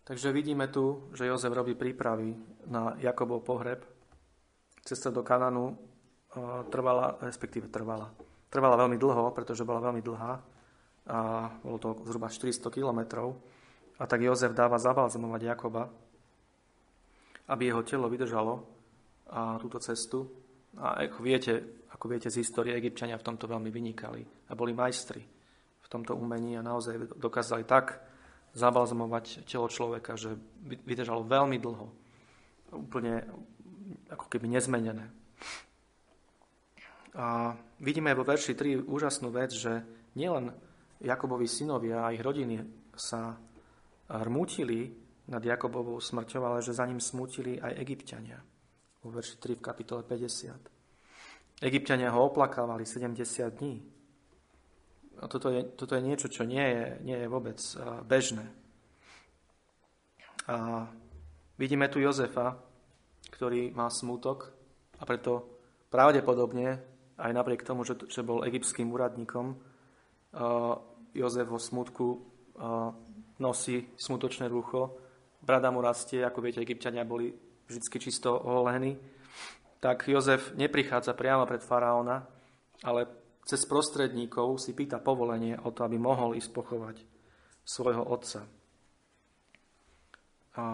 Takže 0.03 0.35
vidíme 0.35 0.67
tu, 0.67 1.07
že 1.15 1.31
Jozef 1.31 1.55
robí 1.55 1.79
prípravy 1.79 2.35
na 2.67 2.99
Jakobov 2.99 3.47
pohreb. 3.47 3.87
Cesta 4.83 5.15
do 5.15 5.23
Kananu 5.23 5.71
e, 5.71 5.75
trvala, 6.67 7.23
respektíve 7.23 7.71
trvala. 7.71 8.11
Trvala 8.51 8.75
veľmi 8.75 8.99
dlho, 8.99 9.31
pretože 9.31 9.63
bola 9.63 9.79
veľmi 9.79 10.03
dlhá 10.03 10.33
a 11.07 11.19
bolo 11.63 11.79
to 11.79 11.91
zhruba 12.03 12.27
400 12.27 12.67
kilometrov. 12.67 13.39
A 14.03 14.07
tak 14.11 14.27
Jozef 14.27 14.51
dáva 14.59 14.83
zabalzamovať 14.83 15.43
Jakoba, 15.55 15.87
aby 17.55 17.71
jeho 17.71 17.87
telo 17.87 18.11
vydržalo 18.11 18.59
a 19.31 19.55
túto 19.63 19.79
cestu. 19.79 20.27
A 20.83 20.99
ako 20.99 21.23
viete, 21.23 21.87
ako 21.95 22.11
viete 22.11 22.27
z 22.27 22.43
histórie, 22.43 22.75
Egyptiania 22.75 23.23
v 23.23 23.27
tomto 23.31 23.47
veľmi 23.47 23.71
vynikali 23.71 24.51
a 24.51 24.59
boli 24.59 24.75
majstri 24.75 25.23
v 25.79 25.87
tomto 25.87 26.19
umení 26.19 26.59
a 26.59 26.67
naozaj 26.67 27.15
dokázali 27.23 27.63
tak 27.63 28.12
zabalzamovať 28.53 29.49
telo 29.49 29.69
človeka, 29.69 30.17
že 30.17 30.37
vydržalo 30.65 31.25
veľmi 31.25 31.57
dlho. 31.57 31.87
Úplne 32.73 33.25
ako 34.13 34.27
keby 34.29 34.49
nezmenené. 34.49 35.09
A 37.13 37.57
vidíme 37.81 38.17
vo 38.17 38.25
verši 38.25 38.57
3 38.57 38.89
úžasnú 38.89 39.29
vec, 39.33 39.53
že 39.53 39.85
nielen 40.17 40.53
Jakobovi 41.01 41.45
synovia 41.45 42.09
a 42.09 42.13
ich 42.13 42.25
rodiny 42.25 42.65
sa 42.97 43.37
rmútili 44.09 44.93
nad 45.29 45.45
Jakobovou 45.45 46.01
smrťou, 46.01 46.43
ale 46.45 46.65
že 46.65 46.77
za 46.77 46.85
ním 46.89 47.01
smútili 47.01 47.61
aj 47.61 47.77
egyptiania. 47.81 48.41
Vo 49.05 49.13
verši 49.13 49.37
3 49.41 49.61
v 49.61 49.63
kapitole 49.65 50.01
50. 50.05 51.63
Egyptiania 51.63 52.11
ho 52.13 52.27
oplakávali 52.27 52.85
70 52.89 53.23
dní 53.61 53.81
toto 55.29 55.53
je, 55.53 55.65
toto 55.77 55.95
je 55.95 56.03
niečo, 56.03 56.29
čo 56.29 56.43
nie 56.45 56.63
je, 56.63 56.85
nie 57.05 57.17
je 57.19 57.31
vôbec 57.31 57.59
bežné. 58.07 58.49
A 60.51 60.87
vidíme 61.55 61.87
tu 61.87 62.03
Jozefa, 62.03 62.59
ktorý 63.31 63.71
má 63.73 63.87
smútok 63.87 64.51
a 64.99 65.07
preto 65.07 65.47
pravdepodobne, 65.93 66.83
aj 67.21 67.31
napriek 67.31 67.63
tomu, 67.63 67.87
že, 67.87 67.95
že 68.11 68.27
bol 68.27 68.43
egyptským 68.43 68.91
úradníkom, 68.91 69.55
Jozef 71.13 71.47
vo 71.47 71.61
smutku 71.61 72.07
nosí 73.39 73.87
smutočné 74.01 74.49
rucho, 74.49 74.97
brada 75.45 75.71
mu 75.71 75.85
rastie, 75.85 76.25
ako 76.25 76.41
viete, 76.41 76.65
egyptiania 76.65 77.07
boli 77.07 77.31
vždy 77.69 77.99
čisto 78.01 78.33
oholení, 78.33 78.97
tak 79.83 80.07
Jozef 80.09 80.55
neprichádza 80.55 81.15
priamo 81.15 81.47
pred 81.47 81.63
faraóna, 81.63 82.27
ale 82.83 83.22
cez 83.43 83.63
prostredníkov 83.67 84.63
si 84.63 84.73
pýta 84.73 85.03
povolenie 85.03 85.59
o 85.63 85.71
to, 85.75 85.83
aby 85.83 85.99
mohol 85.99 86.39
ísť 86.39 86.51
pochovať 86.55 86.97
svojho 87.63 88.03
otca. 88.03 88.47
A, 90.53 90.65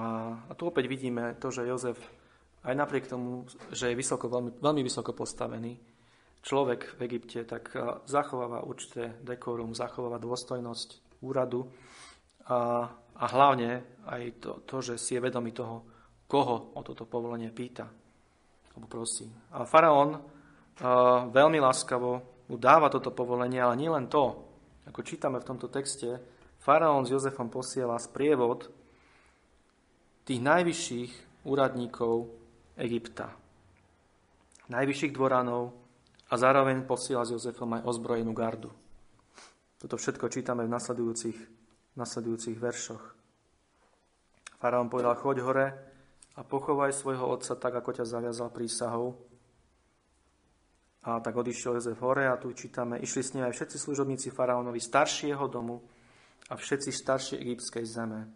a 0.49 0.53
tu 0.59 0.69
opäť 0.69 0.91
vidíme 0.91 1.39
to, 1.39 1.55
že 1.55 1.69
Jozef, 1.69 1.99
aj 2.67 2.75
napriek 2.75 3.07
tomu, 3.07 3.47
že 3.71 3.93
je 3.93 3.97
vysoko, 3.99 4.27
veľmi, 4.27 4.59
veľmi 4.59 4.83
vysoko 4.83 5.15
postavený 5.15 5.79
človek 6.43 6.99
v 6.99 7.01
Egypte, 7.07 7.47
tak 7.47 7.71
zachováva 8.07 8.67
určité 8.67 9.23
dekorum, 9.23 9.75
zachováva 9.75 10.19
dôstojnosť 10.19 11.21
úradu 11.23 11.67
a, 12.51 12.91
a 13.15 13.25
hlavne 13.31 14.03
aj 14.07 14.23
to, 14.43 14.51
to, 14.67 14.77
že 14.83 14.95
si 14.99 15.15
je 15.15 15.25
vedomý 15.25 15.55
toho, 15.55 15.87
koho 16.29 16.77
o 16.77 16.81
toto 16.85 17.09
povolenie 17.09 17.51
pýta 17.55 17.89
alebo 18.75 18.87
prosí. 18.87 19.27
A 19.55 19.67
faraón 19.67 20.19
veľmi 21.33 21.59
láskavo 21.59 22.38
mu 22.49 22.57
dáva 22.57 22.89
toto 22.89 23.13
povolenie, 23.13 23.61
ale 23.61 23.77
nielen 23.77 24.09
to. 24.09 24.45
Ako 24.89 25.05
čítame 25.05 25.37
v 25.39 25.49
tomto 25.49 25.69
texte, 25.69 26.17
faraón 26.65 27.05
s 27.05 27.13
Jozefom 27.13 27.53
posiela 27.53 28.01
sprievod 28.01 28.73
tých 30.25 30.41
najvyšších 30.41 31.45
úradníkov 31.45 32.29
Egypta. 32.81 33.37
Najvyšších 34.69 35.13
dvoranov 35.13 35.77
a 36.29 36.35
zároveň 36.37 36.85
posiela 36.85 37.25
s 37.25 37.33
Jozefom 37.37 37.69
aj 37.81 37.85
ozbrojenú 37.85 38.33
gardu. 38.33 38.73
Toto 39.79 39.95
všetko 39.97 40.29
čítame 40.33 40.65
v 40.65 40.73
nasledujúcich, 40.73 41.39
nasledujúcich 41.97 42.57
veršoch. 42.59 43.05
Faraón 44.59 44.91
povedal, 44.91 45.15
choď 45.15 45.37
hore 45.47 45.67
a 46.35 46.41
pochovaj 46.43 46.91
svojho 46.91 47.31
otca 47.31 47.55
tak, 47.55 47.79
ako 47.79 48.03
ťa 48.03 48.05
zaviazal 48.09 48.51
prísahou. 48.51 49.28
A 51.07 51.21
tak 51.23 51.37
odišiel 51.37 51.79
Jozef 51.79 51.99
hore 52.03 52.27
a 52.27 52.37
tu 52.37 52.51
čítame, 52.51 52.99
išli 52.99 53.23
s 53.23 53.33
ním 53.39 53.47
aj 53.47 53.55
všetci 53.55 53.79
služobníci 53.79 54.35
faraónovi 54.35 54.83
staršieho 54.83 55.47
domu 55.47 55.79
a 56.51 56.59
všetci 56.59 56.91
staršie 56.91 57.39
egyptskej 57.39 57.85
zeme. 57.87 58.27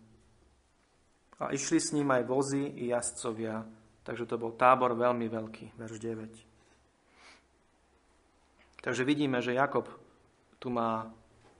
A 1.42 1.50
išli 1.50 1.82
s 1.82 1.90
ním 1.90 2.06
aj 2.14 2.22
vozy 2.22 2.62
i 2.62 2.94
jazdcovia, 2.94 3.66
takže 4.06 4.30
to 4.30 4.38
bol 4.38 4.54
tábor 4.54 4.94
veľmi 4.94 5.26
veľký, 5.26 5.74
verš 5.74 5.98
9. 5.98 6.52
Takže 8.82 9.02
vidíme, 9.02 9.42
že 9.42 9.58
Jakob 9.58 9.90
tu 10.62 10.70
má 10.70 11.10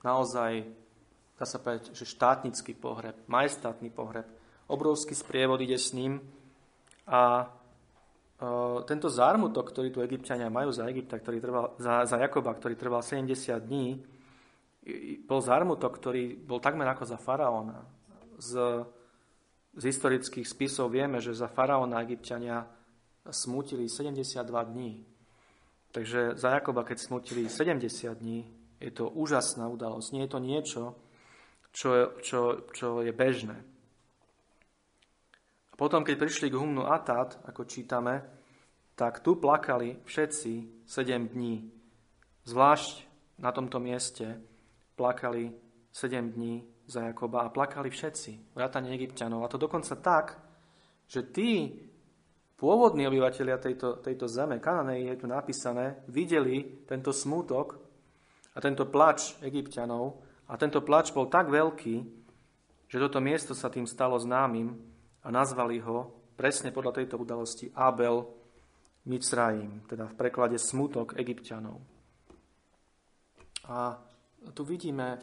naozaj, 0.03 0.67
dá 1.39 1.43
sa 1.43 1.59
povedať, 1.59 1.91
že 1.95 2.07
štátnický 2.07 2.75
pohreb, 2.75 3.15
majestátny 3.27 3.91
pohreb. 3.91 4.27
Obrovský 4.71 5.15
sprievod 5.15 5.59
ide 5.59 5.75
s 5.75 5.91
ním 5.91 6.23
a 7.07 7.51
tento 8.83 9.07
zármutok, 9.07 9.71
ktorý 9.71 9.89
tu 9.93 9.99
egyptiania 10.03 10.51
majú 10.51 10.73
za 10.73 10.89
Egypta, 10.89 11.19
ktorý 11.19 11.37
trval, 11.39 11.65
za, 11.79 12.03
za 12.03 12.17
Jakoba, 12.19 12.51
ktorý 12.55 12.75
trval 12.75 12.99
70 12.99 13.31
dní, 13.63 14.03
bol 15.23 15.39
zármutok, 15.39 15.95
ktorý 15.95 16.35
bol 16.35 16.59
takmer 16.59 16.87
ako 16.91 17.03
za 17.07 17.15
faraóna. 17.15 17.87
Z 18.41 18.83
z 19.73 19.83
historických 19.89 20.45
spisov 20.45 20.93
vieme, 20.93 21.17
že 21.17 21.33
za 21.33 21.49
faraóna 21.49 22.05
egyptiania 22.05 22.69
smutili 23.25 23.89
72 23.89 24.45
dní. 24.69 25.01
Takže 25.93 26.37
za 26.37 26.49
Jakoba, 26.57 26.85
keď 26.85 26.97
smutili 27.01 27.49
70 27.49 28.13
dní, 28.13 28.45
je 28.77 28.91
to 28.93 29.09
úžasná 29.09 29.69
udalosť. 29.69 30.07
Nie 30.13 30.23
je 30.25 30.31
to 30.33 30.39
niečo, 30.41 30.83
čo, 31.73 31.89
čo, 32.21 32.69
čo 32.73 33.01
je 33.01 33.13
bežné. 33.13 33.57
Potom, 35.83 35.99
keď 35.99 36.15
prišli 36.15 36.47
k 36.47 36.55
Humnu 36.55 36.87
Atat, 36.87 37.43
ako 37.43 37.67
čítame, 37.67 38.23
tak 38.95 39.19
tu 39.19 39.35
plakali 39.35 39.99
všetci 40.07 40.87
7 40.87 41.35
dní. 41.35 41.59
Zvlášť 42.47 43.03
na 43.43 43.51
tomto 43.51 43.83
mieste 43.83 44.39
plakali 44.95 45.51
7 45.91 46.39
dní 46.39 46.63
za 46.87 47.11
Jakoba 47.11 47.43
a 47.43 47.51
plakali 47.51 47.91
všetci, 47.91 48.55
vrátane 48.55 48.95
egyptianov. 48.95 49.43
A 49.43 49.51
to 49.51 49.59
dokonca 49.59 49.99
tak, 49.99 50.39
že 51.03 51.27
tí 51.35 51.75
pôvodní 52.55 53.03
obyvateľia 53.03 53.59
tejto, 53.59 53.99
tejto 53.99 54.31
zeme, 54.31 54.63
Kananej 54.63 55.11
je 55.11 55.15
tu 55.19 55.27
napísané, 55.27 55.99
videli 56.07 56.87
tento 56.87 57.11
smútok 57.11 57.75
a 58.55 58.63
tento 58.63 58.87
plač 58.87 59.35
egyptianov 59.43 60.23
a 60.47 60.55
tento 60.55 60.79
plač 60.79 61.11
bol 61.11 61.27
tak 61.27 61.51
veľký, 61.51 61.95
že 62.87 62.97
toto 63.03 63.19
miesto 63.19 63.51
sa 63.51 63.67
tým 63.67 63.83
stalo 63.83 64.15
známym 64.15 64.92
a 65.23 65.27
nazvali 65.31 65.79
ho 65.79 66.11
presne 66.35 66.75
podľa 66.75 66.99
tejto 66.99 67.15
udalosti 67.15 67.71
Abel 67.73 68.23
Micraim, 69.07 69.83
teda 69.87 70.11
v 70.11 70.17
preklade 70.19 70.55
smutok 70.59 71.15
egyptianov. 71.19 71.79
A 73.67 73.95
tu 74.51 74.67
vidíme 74.67 75.19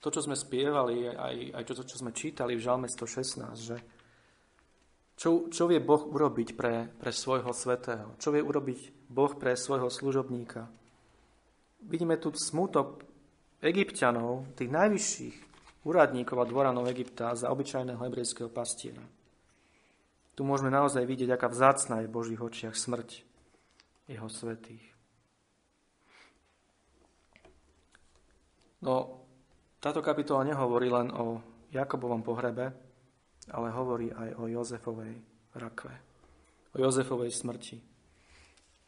to, 0.00 0.08
čo 0.08 0.24
sme 0.24 0.36
spievali, 0.36 1.08
aj, 1.08 1.56
aj 1.56 1.62
to, 1.64 1.84
čo 1.84 2.00
sme 2.00 2.12
čítali 2.12 2.56
v 2.56 2.64
Žalme 2.64 2.88
116, 2.88 3.56
že 3.56 3.76
čo, 5.20 5.52
čo 5.52 5.68
vie 5.68 5.84
Boh 5.84 6.00
urobiť 6.00 6.56
pre, 6.56 6.88
pre 6.96 7.12
svojho 7.12 7.52
svetého? 7.52 8.16
Čo 8.16 8.32
vie 8.32 8.40
urobiť 8.40 9.08
Boh 9.12 9.36
pre 9.36 9.52
svojho 9.52 9.92
služobníka? 9.92 10.64
Vidíme 11.84 12.16
tu 12.16 12.32
smutok 12.32 13.04
egyptianov, 13.60 14.48
tých 14.56 14.72
najvyšších 14.72 15.36
úradníkov 15.84 16.40
a 16.40 16.48
dvoranov 16.48 16.88
Egypta 16.88 17.36
za 17.36 17.52
obyčajného 17.52 18.00
hebrejského 18.00 18.48
pastiera. 18.48 19.19
Tu 20.40 20.48
môžeme 20.48 20.72
naozaj 20.72 21.04
vidieť, 21.04 21.36
aká 21.36 21.52
vzácna 21.52 22.00
je 22.00 22.08
v 22.08 22.16
Božích 22.16 22.40
očiach 22.40 22.72
smrť 22.72 23.28
jeho 24.08 24.24
svetých. 24.32 24.80
No, 28.80 29.20
táto 29.84 30.00
kapitola 30.00 30.48
nehovorí 30.48 30.88
len 30.88 31.12
o 31.12 31.44
Jakobovom 31.68 32.24
pohrebe, 32.24 32.72
ale 33.52 33.68
hovorí 33.68 34.08
aj 34.16 34.40
o 34.40 34.48
Jozefovej 34.48 35.20
rakve, 35.60 35.92
o 36.72 36.76
Jozefovej 36.88 37.36
smrti. 37.36 37.76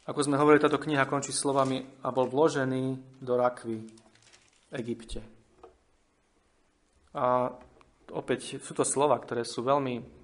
Ako 0.09 0.25
sme 0.25 0.41
hovorili, 0.41 0.65
táto 0.65 0.81
kniha 0.81 1.05
končí 1.05 1.37
slovami 1.37 1.85
a 2.01 2.09
bol 2.17 2.33
vložený 2.33 3.21
do 3.21 3.37
rakvy 3.37 3.77
v 3.77 4.73
Egypte. 4.81 5.21
A 7.13 7.53
opäť 8.09 8.57
sú 8.57 8.73
to 8.73 8.89
slova, 8.89 9.21
ktoré 9.21 9.45
sú 9.45 9.61
veľmi 9.61 10.22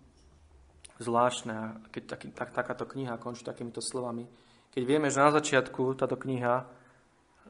zvláštne. 0.98 1.88
Keď 1.90 2.02
taký, 2.06 2.26
tak, 2.34 2.50
takáto 2.54 2.86
kniha 2.86 3.18
končí 3.18 3.42
takýmito 3.42 3.82
slovami, 3.82 4.26
keď 4.74 4.82
vieme, 4.84 5.08
že 5.08 5.22
na 5.24 5.32
začiatku 5.32 5.96
táto 5.98 6.14
kniha 6.14 6.66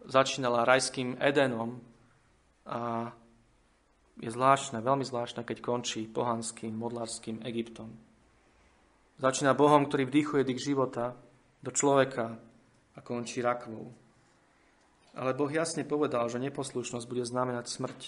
začínala 0.08 0.64
rajským 0.64 1.18
Edenom, 1.20 1.82
a 2.68 3.08
je 4.20 4.28
zvláštne, 4.28 4.84
veľmi 4.84 5.04
zvláštne, 5.08 5.40
keď 5.40 5.58
končí 5.64 6.04
pohanským, 6.04 6.76
modlárským 6.76 7.40
Egyptom. 7.48 7.88
Začína 9.18 9.56
Bohom, 9.56 9.88
ktorý 9.88 10.04
vdýchuje 10.04 10.42
dých 10.44 10.68
života 10.68 11.16
do 11.64 11.72
človeka 11.72 12.36
a 12.94 12.98
končí 13.00 13.40
rakvou. 13.40 13.90
Ale 15.18 15.34
Boh 15.34 15.50
jasne 15.50 15.82
povedal, 15.82 16.28
že 16.30 16.38
neposlušnosť 16.38 17.06
bude 17.08 17.24
znamenať 17.26 17.66
smrť. 17.66 18.00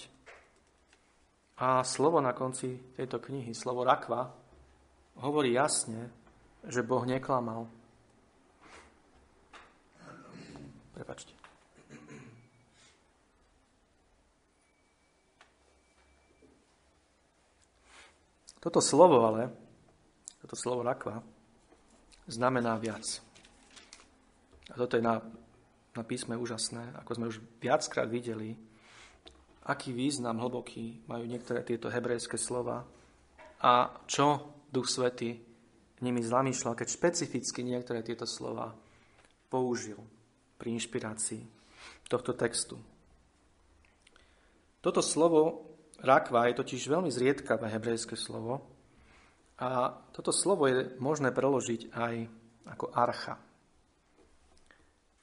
A 1.59 1.83
slovo 1.83 2.23
na 2.23 2.31
konci 2.31 2.79
tejto 2.95 3.19
knihy, 3.19 3.51
slovo 3.51 3.83
rakva, 3.83 4.31
hovorí 5.21 5.53
jasne, 5.53 6.09
že 6.65 6.85
Boh 6.85 7.05
neklamal. 7.05 7.69
Prepačte. 10.97 11.33
Toto 18.61 18.77
slovo 18.77 19.25
ale, 19.25 19.49
toto 20.45 20.53
slovo 20.53 20.85
rakva, 20.85 21.25
znamená 22.29 22.77
viac. 22.77 23.01
A 24.69 24.77
toto 24.77 25.01
je 25.01 25.03
na, 25.03 25.17
na 25.97 26.03
písme 26.05 26.37
úžasné, 26.37 26.93
ako 27.01 27.11
sme 27.17 27.25
už 27.33 27.41
viackrát 27.57 28.05
videli, 28.05 28.53
aký 29.65 29.89
význam 29.97 30.37
hlboký 30.37 31.01
majú 31.09 31.25
niektoré 31.25 31.65
tieto 31.65 31.89
hebrejské 31.89 32.37
slova 32.37 32.85
a 33.65 33.97
čo 34.05 34.60
Duch 34.71 34.87
Svety 34.87 35.35
nimi 36.01 36.23
zamýšľal, 36.23 36.73
keď 36.73 36.87
špecificky 36.89 37.61
niektoré 37.61 38.01
tieto 38.01 38.25
slova 38.25 38.73
použil 39.51 39.99
pri 40.57 40.73
inšpirácii 40.79 41.43
tohto 42.11 42.35
textu. 42.35 42.75
Toto 44.83 44.99
slovo 44.99 45.71
Rakva 46.01 46.49
je 46.49 46.59
totiž 46.59 46.89
veľmi 46.89 47.13
zriedkavé 47.13 47.69
hebrejské 47.69 48.17
slovo 48.17 48.65
a 49.61 49.93
toto 50.09 50.33
slovo 50.33 50.65
je 50.65 50.97
možné 50.97 51.29
preložiť 51.29 51.93
aj 51.93 52.13
ako 52.65 52.85
archa. 52.89 53.37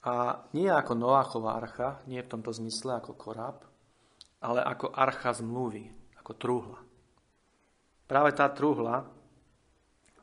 A 0.06 0.46
nie 0.54 0.70
ako 0.70 0.94
Noáchová 0.94 1.58
archa, 1.58 1.98
nie 2.06 2.22
v 2.22 2.30
tomto 2.30 2.54
zmysle 2.54 3.02
ako 3.02 3.18
koráb, 3.18 3.66
ale 4.38 4.62
ako 4.62 4.94
archa 4.94 5.34
zmluvy, 5.34 5.90
ako 6.22 6.32
truhla. 6.38 6.80
Práve 8.06 8.30
tá 8.38 8.46
truhla, 8.46 9.04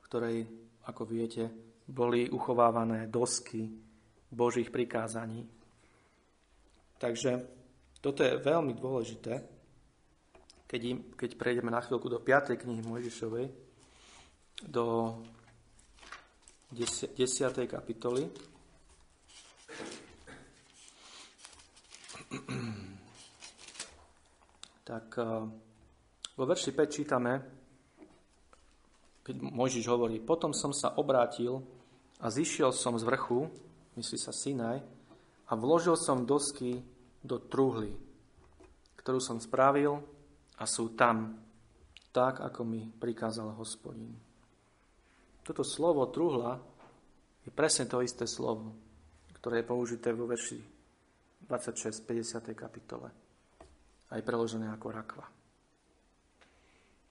ktorej, 0.05 0.45
ako 0.85 1.03
viete, 1.09 1.49
boli 1.85 2.29
uchovávané 2.29 3.09
dosky 3.09 3.65
Božích 4.29 4.69
prikázaní. 4.69 5.45
Takže 6.97 7.45
toto 8.01 8.21
je 8.21 8.37
veľmi 8.37 8.77
dôležité, 8.77 9.41
keď, 10.65 10.81
im, 10.85 10.97
keď 11.13 11.37
prejdeme 11.37 11.69
na 11.73 11.81
chvíľku 11.81 12.09
do 12.09 12.21
5. 12.21 12.57
knihy 12.57 12.81
Mojžišovej, 12.85 13.45
do 14.69 15.17
10. 16.73 17.17
10. 17.17 17.65
kapitoly. 17.69 18.29
Tak 24.85 25.07
eh, 25.17 25.25
vo 26.37 26.43
verši 26.45 26.71
5 26.71 26.93
čítame, 26.93 27.33
keď 29.25 29.41
Mojžiš 29.41 29.89
hovorí, 29.89 30.21
potom 30.21 30.53
som 30.53 30.69
sa 30.69 30.93
obrátil 31.01 31.65
a 32.21 32.29
zišiel 32.29 32.69
som 32.69 32.93
z 32.93 33.03
vrchu, 33.09 33.49
myslí 33.97 34.17
sa 34.21 34.29
Sinaj, 34.29 34.85
a 35.49 35.51
vložil 35.57 35.97
som 35.97 36.29
dosky 36.29 36.85
do 37.25 37.41
truhly, 37.41 37.97
ktorú 39.01 39.17
som 39.17 39.41
spravil 39.41 39.97
a 40.61 40.63
sú 40.69 40.93
tam, 40.93 41.41
tak 42.13 42.37
ako 42.41 42.61
mi 42.61 42.85
prikázal 42.85 43.57
hospodin. 43.57 44.13
Toto 45.41 45.65
slovo 45.65 46.05
truhla 46.13 46.61
je 47.45 47.49
presne 47.53 47.89
to 47.89 48.05
isté 48.05 48.29
slovo, 48.29 48.73
ktoré 49.41 49.61
je 49.61 49.69
použité 49.69 50.09
vo 50.13 50.29
verši 50.29 50.57
26, 51.45 52.01
50. 52.01 52.53
kapitole. 52.57 53.09
Aj 54.09 54.21
preložené 54.21 54.69
ako 54.73 54.87
rakva. 54.89 55.25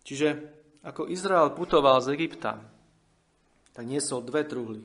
Čiže 0.02 0.62
ako 0.84 1.08
Izrael 1.08 1.50
putoval 1.56 1.98
z 2.04 2.12
Egypta, 2.12 2.60
tak 3.72 3.84
niesol 3.88 4.22
dve 4.22 4.44
truhly. 4.44 4.84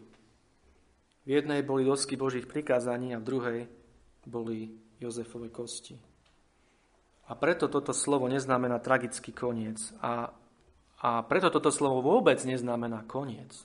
V 1.28 1.30
jednej 1.30 1.62
boli 1.62 1.86
dosky 1.86 2.18
Božích 2.18 2.50
prikázaní 2.50 3.14
a 3.14 3.22
v 3.22 3.28
druhej 3.28 3.60
boli 4.26 4.74
Jozefove 4.98 5.54
kosti. 5.54 6.00
A 7.30 7.38
preto 7.38 7.70
toto 7.70 7.94
slovo 7.94 8.26
neznamená 8.26 8.82
tragický 8.82 9.30
koniec. 9.30 9.94
A 10.02 10.34
a 11.00 11.24
preto 11.24 11.48
toto 11.48 11.72
slovo 11.72 12.04
vôbec 12.04 12.44
neznamená 12.44 13.08
koniec, 13.08 13.56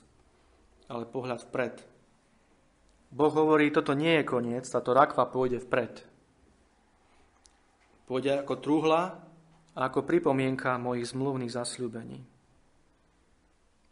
ale 0.87 1.03
pohľad 1.03 1.43
vpred. 1.51 1.83
Boh 3.11 3.31
hovorí, 3.31 3.75
toto 3.75 3.91
nie 3.91 4.19
je 4.19 4.23
koniec, 4.23 4.63
táto 4.63 4.95
rakva 4.95 5.27
pôjde 5.27 5.59
vpred. 5.59 5.99
Pôjde 8.07 8.39
ako 8.39 8.53
truhla 8.63 9.19
a 9.75 9.91
ako 9.91 10.07
pripomienka 10.07 10.79
mojich 10.79 11.11
zmluvných 11.11 11.51
zasľúbení. 11.51 12.23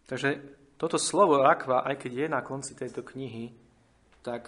Takže 0.07 0.29
toto 0.79 0.95
slovo 0.95 1.43
rakva, 1.43 1.83
aj 1.83 1.95
keď 1.99 2.11
je 2.11 2.27
na 2.27 2.41
konci 2.43 2.75
tejto 2.75 3.03
knihy, 3.03 3.51
tak 4.23 4.47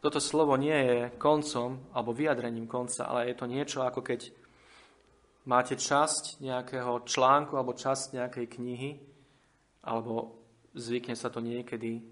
toto 0.00 0.20
slovo 0.20 0.56
nie 0.56 0.74
je 0.74 0.98
koncom 1.20 1.92
alebo 1.92 2.16
vyjadrením 2.16 2.64
konca, 2.64 3.08
ale 3.08 3.28
je 3.28 3.36
to 3.36 3.46
niečo 3.50 3.82
ako 3.84 4.00
keď 4.00 4.30
máte 5.48 5.80
časť 5.80 6.44
nejakého 6.44 7.08
článku 7.08 7.56
alebo 7.56 7.72
časť 7.72 8.20
nejakej 8.20 8.46
knihy, 8.52 8.90
alebo 9.88 10.36
zvykne 10.76 11.16
sa 11.16 11.32
to 11.32 11.40
niekedy 11.40 12.04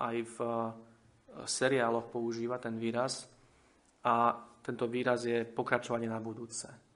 aj 0.00 0.16
v 0.24 0.36
seriáloch 1.44 2.08
používa 2.08 2.56
ten 2.58 2.80
výraz 2.80 3.28
a 4.02 4.34
tento 4.64 4.88
výraz 4.88 5.28
je 5.28 5.44
pokračovanie 5.44 6.08
na 6.08 6.18
budúce. 6.18 6.87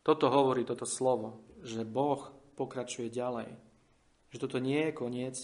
Toto 0.00 0.32
hovorí 0.32 0.64
toto 0.64 0.88
slovo, 0.88 1.44
že 1.60 1.84
Boh 1.84 2.32
pokračuje 2.56 3.12
ďalej. 3.12 3.52
Že 4.32 4.40
toto 4.40 4.58
nie 4.58 4.88
je 4.88 4.96
koniec 4.96 5.36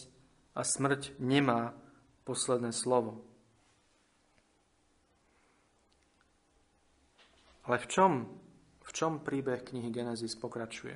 a 0.56 0.64
smrť 0.64 1.18
nemá 1.20 1.76
posledné 2.24 2.72
slovo. 2.72 3.24
Ale 7.66 7.82
v 7.82 7.86
čom 7.90 8.12
v 8.86 8.90
čom 8.94 9.18
príbeh 9.18 9.66
knihy 9.66 9.90
Genesis 9.90 10.38
pokračuje? 10.38 10.94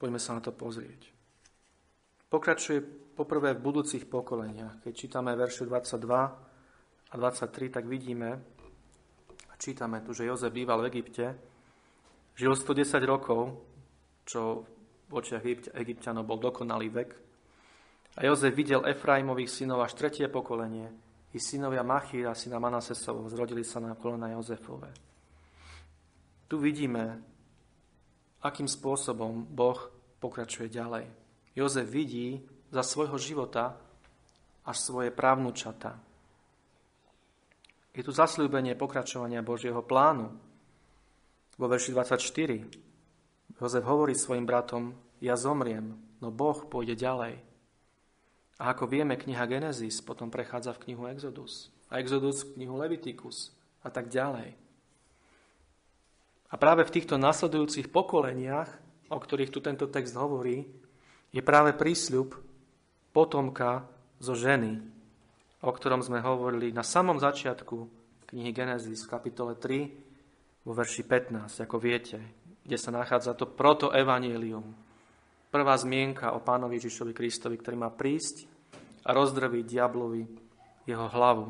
Poďme 0.00 0.16
sa 0.16 0.32
na 0.32 0.40
to 0.40 0.56
pozrieť. 0.56 1.12
Pokračuje 2.32 2.80
poprvé 3.12 3.52
v 3.52 3.64
budúcich 3.64 4.08
pokoleniach. 4.08 4.80
Keď 4.84 4.92
čítame 4.96 5.36
verše 5.36 5.68
22 5.68 7.12
a 7.12 7.14
23, 7.14 7.76
tak 7.76 7.84
vidíme 7.84 8.30
a 9.48 9.54
čítame 9.60 10.00
tu, 10.00 10.16
že 10.16 10.28
Jozef 10.28 10.52
býval 10.52 10.80
v 10.84 10.88
Egypte, 10.92 11.26
žil 12.38 12.54
110 12.54 13.02
rokov, 13.02 13.58
čo 14.22 14.62
v 15.10 15.12
očiach 15.18 15.42
Egyptianov 15.74 16.22
bol 16.22 16.38
dokonalý 16.38 16.86
vek. 16.94 17.10
A 18.18 18.30
Jozef 18.30 18.54
videl 18.54 18.86
Efraimových 18.86 19.50
synov 19.50 19.82
až 19.82 19.98
tretie 19.98 20.30
pokolenie, 20.30 20.86
i 21.34 21.38
synovia 21.42 21.84
Machíra, 21.84 22.32
syna 22.32 22.56
Manasesovho, 22.56 23.28
zrodili 23.28 23.60
sa 23.66 23.82
na 23.82 23.92
kolena 23.98 24.32
Jozefove. 24.32 24.88
Tu 26.48 26.56
vidíme, 26.56 27.20
akým 28.40 28.64
spôsobom 28.64 29.44
Boh 29.44 29.76
pokračuje 30.22 30.72
ďalej. 30.72 31.04
Jozef 31.52 31.84
vidí 31.84 32.40
za 32.72 32.80
svojho 32.80 33.20
života 33.20 33.76
až 34.64 34.76
svoje 34.80 35.12
právnučata. 35.12 36.00
Je 37.92 38.06
tu 38.06 38.14
zasľúbenie 38.14 38.78
pokračovania 38.78 39.44
Božieho 39.44 39.82
plánu. 39.82 40.47
Vo 41.58 41.66
verši 41.66 41.90
24 41.90 42.88
Jozef 43.58 43.82
hovorí 43.82 44.14
svojim 44.14 44.46
bratom, 44.46 44.94
ja 45.18 45.34
zomriem, 45.34 45.98
no 46.22 46.30
Boh 46.30 46.62
pôjde 46.70 46.94
ďalej. 46.94 47.42
A 48.62 48.70
ako 48.70 48.86
vieme, 48.86 49.18
kniha 49.18 49.42
Genesis 49.50 49.98
potom 49.98 50.30
prechádza 50.30 50.70
v 50.78 50.82
knihu 50.86 51.10
Exodus. 51.10 51.74
A 51.90 51.98
Exodus 51.98 52.46
v 52.46 52.62
knihu 52.62 52.78
Leviticus 52.78 53.50
a 53.82 53.90
tak 53.90 54.06
ďalej. 54.06 54.54
A 56.48 56.54
práve 56.54 56.86
v 56.86 56.94
týchto 56.94 57.18
nasledujúcich 57.18 57.90
pokoleniach, 57.90 58.70
o 59.10 59.18
ktorých 59.18 59.50
tu 59.50 59.58
tento 59.58 59.90
text 59.90 60.14
hovorí, 60.14 60.62
je 61.34 61.42
práve 61.42 61.74
prísľub 61.74 62.38
potomka 63.10 63.82
zo 64.22 64.38
ženy, 64.38 64.78
o 65.58 65.70
ktorom 65.74 66.06
sme 66.06 66.22
hovorili 66.22 66.70
na 66.70 66.86
samom 66.86 67.18
začiatku 67.18 67.76
knihy 68.30 68.54
Genesis 68.54 69.02
v 69.02 69.10
kapitole 69.10 69.58
3 69.58 70.07
vo 70.68 70.76
verši 70.76 71.08
15, 71.08 71.64
ako 71.64 71.80
viete, 71.80 72.20
kde 72.60 72.76
sa 72.76 72.92
nachádza 72.92 73.32
to 73.32 73.48
protoevangelium. 73.48 74.76
Prvá 75.48 75.72
zmienka 75.80 76.36
o 76.36 76.44
pánovi 76.44 76.76
Ježišovi 76.76 77.16
Kristovi, 77.16 77.56
ktorý 77.56 77.80
má 77.80 77.88
prísť 77.88 78.44
a 79.08 79.16
rozdrviť 79.16 79.64
diablovi 79.64 80.28
jeho 80.84 81.08
hlavu. 81.08 81.48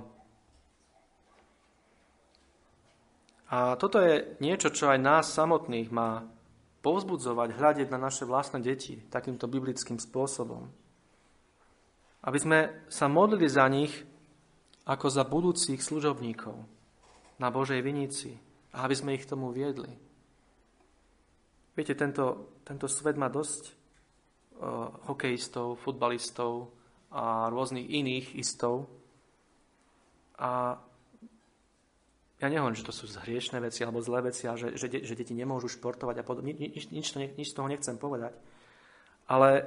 A 3.51 3.75
toto 3.75 3.99
je 3.99 4.39
niečo, 4.39 4.71
čo 4.71 4.87
aj 4.87 5.03
nás 5.03 5.35
samotných 5.35 5.91
má 5.91 6.23
povzbudzovať, 6.79 7.59
hľadiť 7.59 7.89
na 7.91 7.99
naše 7.99 8.23
vlastné 8.23 8.63
deti 8.63 9.03
takýmto 9.11 9.51
biblickým 9.51 9.99
spôsobom. 9.99 10.71
Aby 12.23 12.39
sme 12.39 12.59
sa 12.87 13.11
modlili 13.11 13.51
za 13.51 13.67
nich 13.67 13.91
ako 14.87 15.11
za 15.11 15.27
budúcich 15.27 15.83
služobníkov 15.83 16.55
na 17.43 17.51
Božej 17.51 17.83
vinici 17.83 18.47
a 18.73 18.85
aby 18.85 18.95
sme 18.95 19.17
ich 19.17 19.25
tomu 19.25 19.49
viedli. 19.55 19.89
Viete, 21.79 21.95
tento, 21.95 22.59
tento 22.67 22.91
svet 22.91 23.15
má 23.15 23.31
dosť 23.31 23.71
uh, 23.71 24.91
hokejistov, 25.07 25.79
futbalistov 25.79 26.75
a 27.15 27.49
rôznych 27.49 27.87
iných 27.87 28.35
istov. 28.35 28.91
A 30.43 30.75
ja 32.39 32.47
nehovorím, 32.47 32.79
že 32.79 32.87
to 32.87 32.95
sú 32.95 33.07
hriešne 33.07 33.59
veci 33.63 33.83
alebo 33.83 34.03
zlé 34.03 34.31
veci 34.31 34.47
a 34.47 34.55
že, 34.55 34.75
že, 34.75 34.91
že 34.91 35.15
deti 35.19 35.35
nemôžu 35.35 35.71
športovať 35.71 36.23
a 36.23 36.27
podobne. 36.27 36.55
Nič, 36.55 36.91
nič, 36.91 37.15
nič 37.15 37.49
z 37.51 37.57
toho 37.57 37.71
nechcem 37.71 37.99
povedať. 37.99 38.35
Ale 39.31 39.67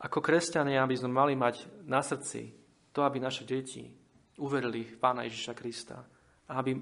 ako 0.00 0.20
kresťania 0.20 0.84
by 0.84 0.96
sme 0.96 1.10
mali 1.12 1.32
mať 1.36 1.88
na 1.88 2.04
srdci 2.04 2.52
to, 2.92 3.00
aby 3.00 3.16
naše 3.16 3.48
deti 3.48 3.88
uverili 4.36 4.84
v 4.84 4.96
Pána 5.00 5.24
Ježiša 5.24 5.56
Krista 5.56 6.04
aby, 6.48 6.76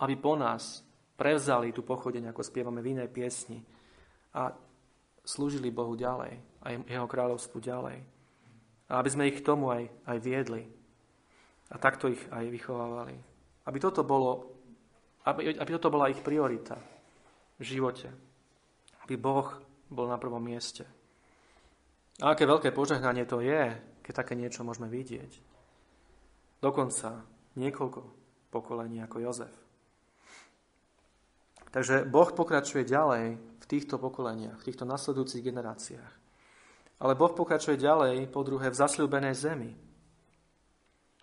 aby 0.00 0.14
po 0.16 0.36
nás 0.36 0.84
prevzali 1.16 1.72
tú 1.72 1.80
pochodenie, 1.80 2.28
ako 2.28 2.44
spievame 2.44 2.84
v 2.84 2.92
inej 2.98 3.08
piesni 3.08 3.64
a 4.36 4.52
slúžili 5.24 5.72
Bohu 5.72 5.96
ďalej 5.96 6.36
a 6.62 6.66
Jeho 6.76 7.08
kráľovstvu 7.08 7.58
ďalej. 7.58 7.98
A 8.86 8.92
aby 9.02 9.10
sme 9.10 9.26
ich 9.26 9.40
k 9.40 9.46
tomu 9.46 9.72
aj, 9.72 9.88
aj 10.06 10.18
viedli. 10.22 10.62
A 11.72 11.80
takto 11.82 12.06
ich 12.06 12.22
aj 12.30 12.46
vychovávali. 12.46 13.18
Aby 13.66 13.78
toto, 13.82 14.06
bolo, 14.06 14.54
aby, 15.26 15.58
aby 15.58 15.70
toto 15.74 15.90
bola 15.90 16.06
ich 16.06 16.22
priorita 16.22 16.78
v 17.58 17.62
živote. 17.66 18.06
Aby 19.02 19.18
Boh 19.18 19.50
bol 19.90 20.06
na 20.06 20.20
prvom 20.22 20.38
mieste. 20.38 20.86
A 22.22 22.32
aké 22.32 22.46
veľké 22.46 22.70
požehnanie 22.70 23.26
to 23.26 23.42
je, 23.42 23.74
keď 24.06 24.12
také 24.22 24.38
niečo 24.38 24.62
môžeme 24.62 24.86
vidieť. 24.86 25.42
Dokonca 26.62 27.26
niekoľko 27.58 28.00
pokolení 28.56 29.04
ako 29.04 29.20
Jozef. 29.20 29.54
Takže 31.68 32.08
Boh 32.08 32.32
pokračuje 32.32 32.88
ďalej 32.88 33.36
v 33.36 33.66
týchto 33.68 34.00
pokoleniach, 34.00 34.56
v 34.56 34.66
týchto 34.72 34.88
nasledujúcich 34.88 35.44
generáciách. 35.44 36.12
Ale 37.04 37.12
Boh 37.12 37.36
pokračuje 37.36 37.76
ďalej, 37.76 38.32
po 38.32 38.40
druhé, 38.40 38.72
v 38.72 38.80
zasľúbenej 38.80 39.36
zemi. 39.36 39.76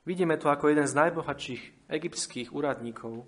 Vidíme 0.06 0.38
to 0.38 0.54
ako 0.54 0.70
jeden 0.70 0.86
z 0.86 0.94
najbohatších 0.94 1.90
egyptských 1.90 2.54
úradníkov. 2.54 3.26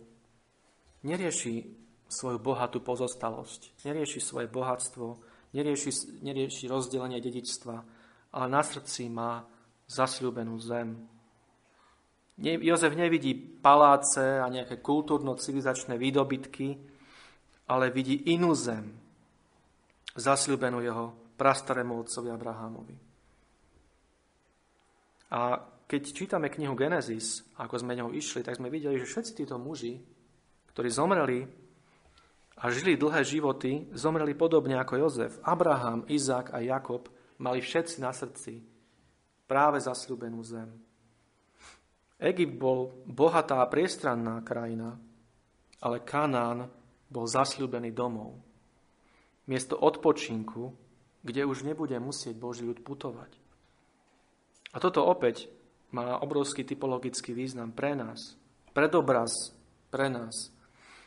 Nerieši 1.01 1.65
svoju 2.05 2.37
bohatú 2.37 2.83
pozostalosť, 2.85 3.81
nerieši 3.87 4.21
svoje 4.21 4.45
bohatstvo, 4.45 5.17
nerieši, 5.57 6.21
nerieši 6.21 6.69
rozdelenie 6.69 7.17
dedičstva, 7.17 7.75
ale 8.35 8.45
na 8.51 8.61
srdci 8.61 9.09
má 9.09 9.47
zasľúbenú 9.89 10.59
zem. 10.61 11.14
Jozef 12.35 12.91
nevidí 12.99 13.31
paláce 13.35 14.19
a 14.19 14.51
nejaké 14.51 14.83
kultúrno-civilizačné 14.83 15.95
výdobytky, 15.95 16.75
ale 17.71 17.89
vidí 17.95 18.27
inú 18.35 18.51
zem, 18.51 18.91
zasľúbenú 20.15 20.83
jeho 20.83 21.35
prastarému 21.39 22.03
otcovi 22.03 22.29
Abrahamovi. 22.31 22.95
A 25.31 25.59
keď 25.85 26.01
čítame 26.11 26.51
knihu 26.51 26.75
Genesis, 26.75 27.43
ako 27.55 27.79
sme 27.79 27.95
ňou 27.95 28.11
išli, 28.11 28.43
tak 28.43 28.59
sme 28.59 28.71
videli, 28.71 28.99
že 28.99 29.07
všetci 29.07 29.31
títo 29.43 29.55
muži, 29.55 29.99
ktorí 30.75 30.89
zomreli 30.91 31.47
a 32.59 32.71
žili 32.71 32.99
dlhé 32.99 33.21
životy, 33.23 33.91
zomreli 33.95 34.35
podobne 34.35 34.79
ako 34.79 35.07
Jozef. 35.07 35.39
Abraham, 35.43 36.07
Izák 36.07 36.55
a 36.55 36.59
Jakob 36.63 37.07
mali 37.39 37.59
všetci 37.59 37.99
na 37.99 38.15
srdci 38.15 38.63
práve 39.47 39.79
zasľúbenú 39.83 40.39
zem. 40.43 40.71
Egypt 42.19 42.55
bol 42.55 42.95
bohatá 43.03 43.59
a 43.59 43.67
priestranná 43.67 44.39
krajina, 44.39 44.95
ale 45.83 45.99
Kanán 45.99 46.71
bol 47.11 47.27
zasľúbený 47.27 47.91
domov. 47.91 48.39
Miesto 49.45 49.75
odpočinku, 49.77 50.73
kde 51.21 51.45
už 51.45 51.67
nebude 51.67 51.97
musieť 51.99 52.33
Boží 52.39 52.63
ľud 52.63 52.81
putovať. 52.81 53.31
A 54.73 54.77
toto 54.79 55.05
opäť 55.05 55.51
má 55.93 56.19
obrovský 56.19 56.63
typologický 56.63 57.31
význam 57.31 57.71
pre 57.71 57.95
nás, 57.95 58.35
predobraz 58.75 59.53
pre 59.91 60.11
nás. 60.11 60.51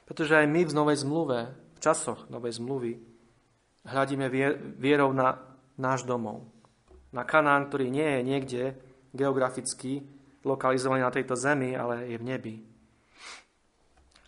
Pretože 0.09 0.41
aj 0.41 0.47
my 0.49 0.63
v 0.65 0.77
Novej 0.77 1.05
zmluve, 1.05 1.39
v 1.77 1.79
časoch 1.83 2.33
Novej 2.33 2.57
zmluvy, 2.57 2.97
hľadíme 3.85 4.27
vierou 4.81 5.13
na 5.13 5.41
náš 5.77 6.09
domov. 6.09 6.49
Na 7.13 7.25
Kanán, 7.25 7.69
ktorý 7.69 7.93
nie 7.93 8.05
je 8.05 8.21
niekde 8.25 8.63
geograficky 9.13 10.05
lokalizovaný 10.49 11.05
na 11.05 11.13
tejto 11.13 11.37
zemi, 11.37 11.77
ale 11.77 12.09
je 12.09 12.17
v 12.17 12.25
nebi. 12.25 12.55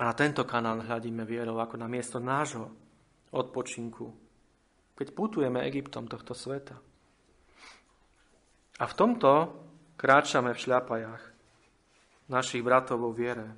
A 0.01 0.09
na 0.09 0.15
tento 0.17 0.45
Kanán 0.45 0.85
hľadíme 0.85 1.25
vierou 1.25 1.61
ako 1.61 1.77
na 1.81 1.89
miesto 1.89 2.21
nášho 2.21 2.73
odpočinku, 3.33 4.13
keď 4.97 5.09
putujeme 5.13 5.65
Egyptom 5.69 6.09
tohto 6.09 6.37
sveta. 6.37 6.77
A 8.81 8.85
v 8.89 8.97
tomto 8.97 9.33
kráčame 10.01 10.57
v 10.57 10.63
šľapajách 10.65 11.25
našich 12.33 12.65
bratov 12.65 13.05
vo 13.05 13.11
viere, 13.13 13.53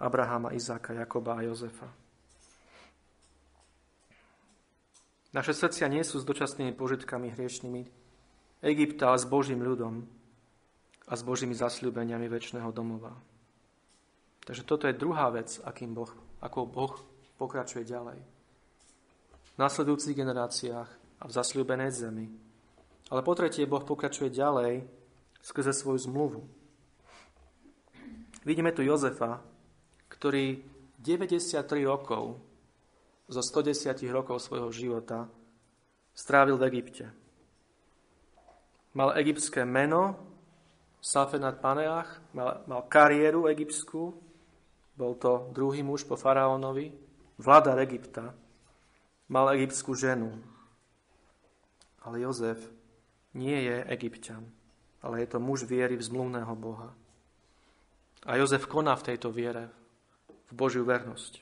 Abrahama, 0.00 0.56
Izáka, 0.56 0.96
Jakoba 0.96 1.36
a 1.36 1.44
Jozefa. 1.44 1.92
Naše 5.36 5.52
srdcia 5.52 5.86
nie 5.92 6.00
sú 6.02 6.18
s 6.18 6.26
dočasnými 6.26 6.72
požitkami 6.72 7.28
hriešnými 7.30 7.82
Egypta, 8.64 9.12
ale 9.12 9.18
s 9.20 9.28
Božím 9.28 9.60
ľudom 9.60 10.08
a 11.10 11.12
s 11.18 11.26
Božími 11.26 11.58
zasľúbeniami 11.58 12.30
väčšného 12.30 12.70
domova. 12.70 13.10
Takže 14.46 14.62
toto 14.62 14.86
je 14.86 14.94
druhá 14.94 15.26
vec, 15.34 15.58
akým 15.66 15.90
boh, 15.90 16.10
ako 16.38 16.70
Boh 16.70 16.94
pokračuje 17.34 17.82
ďalej. 17.82 18.22
V 19.54 19.56
nasledujúcich 19.58 20.14
generáciách 20.14 20.90
a 21.20 21.24
v 21.26 21.34
zasľúbenej 21.34 21.90
zemi. 21.90 22.30
Ale 23.10 23.26
po 23.26 23.34
tretie, 23.34 23.66
Boh 23.66 23.82
pokračuje 23.82 24.30
ďalej 24.30 24.86
skrze 25.42 25.74
svoju 25.74 26.06
zmluvu. 26.06 26.40
Vidíme 28.46 28.70
tu 28.70 28.86
Jozefa, 28.86 29.42
ktorý 30.08 30.62
93 31.02 31.66
rokov 31.84 32.38
zo 33.26 33.42
110 33.42 33.98
rokov 34.14 34.40
svojho 34.46 34.70
života 34.70 35.26
strávil 36.14 36.56
v 36.56 36.66
Egypte. 36.70 37.04
Mal 38.94 39.14
egyptské 39.14 39.62
meno, 39.62 40.29
Safenat 41.00 41.64
Paneach, 41.64 42.20
mal, 42.36 42.60
mal 42.68 42.84
kariéru 42.84 43.48
egyptskú, 43.48 44.12
bol 45.00 45.16
to 45.16 45.48
druhý 45.56 45.80
muž 45.80 46.04
po 46.04 46.20
faraónovi, 46.20 46.92
vládar 47.40 47.80
Egypta, 47.80 48.36
mal 49.32 49.48
egyptskú 49.56 49.96
ženu. 49.96 50.36
Ale 52.04 52.20
Jozef 52.20 52.60
nie 53.32 53.64
je 53.64 53.80
egyptian, 53.88 54.44
ale 55.00 55.24
je 55.24 55.28
to 55.32 55.38
muž 55.40 55.64
viery 55.64 55.96
v 55.96 56.04
zmluvného 56.04 56.52
Boha. 56.52 56.92
A 58.28 58.36
Jozef 58.36 58.68
koná 58.68 58.92
v 59.00 59.06
tejto 59.12 59.32
viere, 59.32 59.72
v 60.50 60.52
Božiu 60.52 60.84
vernosť. 60.84 61.40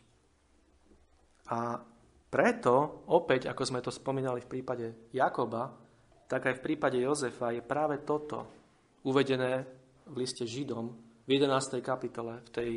A 1.51 1.83
preto, 2.31 3.03
opäť, 3.11 3.51
ako 3.51 3.63
sme 3.65 3.81
to 3.83 3.91
spomínali 3.91 4.39
v 4.45 4.51
prípade 4.53 4.87
Jakoba, 5.11 5.73
tak 6.29 6.47
aj 6.47 6.61
v 6.61 6.65
prípade 6.71 7.01
Jozefa 7.01 7.57
je 7.57 7.65
práve 7.65 8.05
toto 8.05 8.58
uvedené 9.05 9.67
v 10.09 10.15
liste 10.19 10.47
Židom 10.49 10.95
v 11.27 11.29
11. 11.37 11.85
kapitole, 11.85 12.41
v 12.41 12.51
tej 12.51 12.71